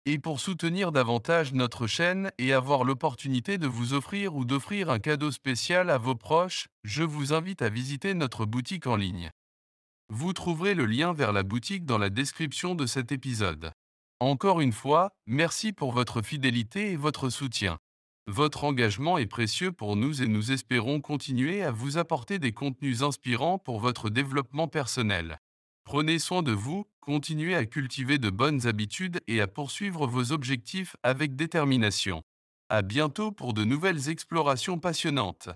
Et 0.08 0.18
pour 0.18 0.40
soutenir 0.40 0.92
davantage 0.92 1.54
notre 1.54 1.86
chaîne 1.86 2.32
et 2.40 2.54
avoir 2.54 2.84
l'opportunité 2.84 3.60
de 3.60 3.68
vous 3.68 3.94
offrir 3.94 4.36
ou 4.36 4.46
d'offrir 4.46 4.90
un 4.90 4.98
cadeau 4.98 5.30
spécial 5.30 5.92
à 5.92 6.00
vos 6.00 6.16
proches, 6.16 6.70
je 6.84 7.04
vous 7.04 7.34
invite 7.34 7.62
à 7.62 7.70
visiter 7.70 8.16
notre 8.16 8.48
boutique 8.48 8.88
en 8.88 8.96
ligne. 8.96 9.30
Vous 10.10 10.34
trouverez 10.34 10.74
le 10.74 10.88
lien 10.88 11.14
vers 11.14 11.32
la 11.32 11.44
boutique 11.44 11.86
dans 11.86 12.00
la 12.00 12.10
description 12.10 12.74
de 12.74 12.88
cet 12.88 13.12
épisode. 13.12 13.74
Encore 14.20 14.60
une 14.60 14.74
fois, 14.74 15.12
merci 15.28 15.72
pour 15.72 15.92
votre 15.92 16.24
fidélité 16.24 16.92
et 16.92 16.98
votre 16.98 17.30
soutien. 17.30 17.78
Votre 18.26 18.64
engagement 18.64 19.20
est 19.20 19.28
précieux 19.28 19.72
pour 19.72 19.96
nous 19.96 20.24
et 20.24 20.28
nous 20.28 20.52
espérons 20.52 21.00
continuer 21.00 21.62
à 21.62 21.70
vous 21.70 22.00
apporter 22.00 22.40
des 22.40 22.54
contenus 22.54 23.04
inspirants 23.04 23.60
pour 23.60 23.80
votre 23.80 24.10
développement 24.10 24.68
personnel. 24.68 25.40
Prenez 25.84 26.18
soin 26.20 26.42
de 26.42 26.52
vous, 26.52 26.86
continuez 27.02 27.56
à 27.56 27.66
cultiver 27.66 28.18
de 28.18 28.30
bonnes 28.32 28.66
habitudes 28.68 29.20
et 29.28 29.42
à 29.42 29.48
poursuivre 29.48 30.08
vos 30.08 30.32
objectifs 30.32 30.96
avec 31.04 31.36
détermination. 31.36 32.24
À 32.70 32.82
bientôt 32.82 33.32
pour 33.32 33.54
de 33.54 33.64
nouvelles 33.64 34.10
explorations 34.10 34.80
passionnantes. 34.80 35.50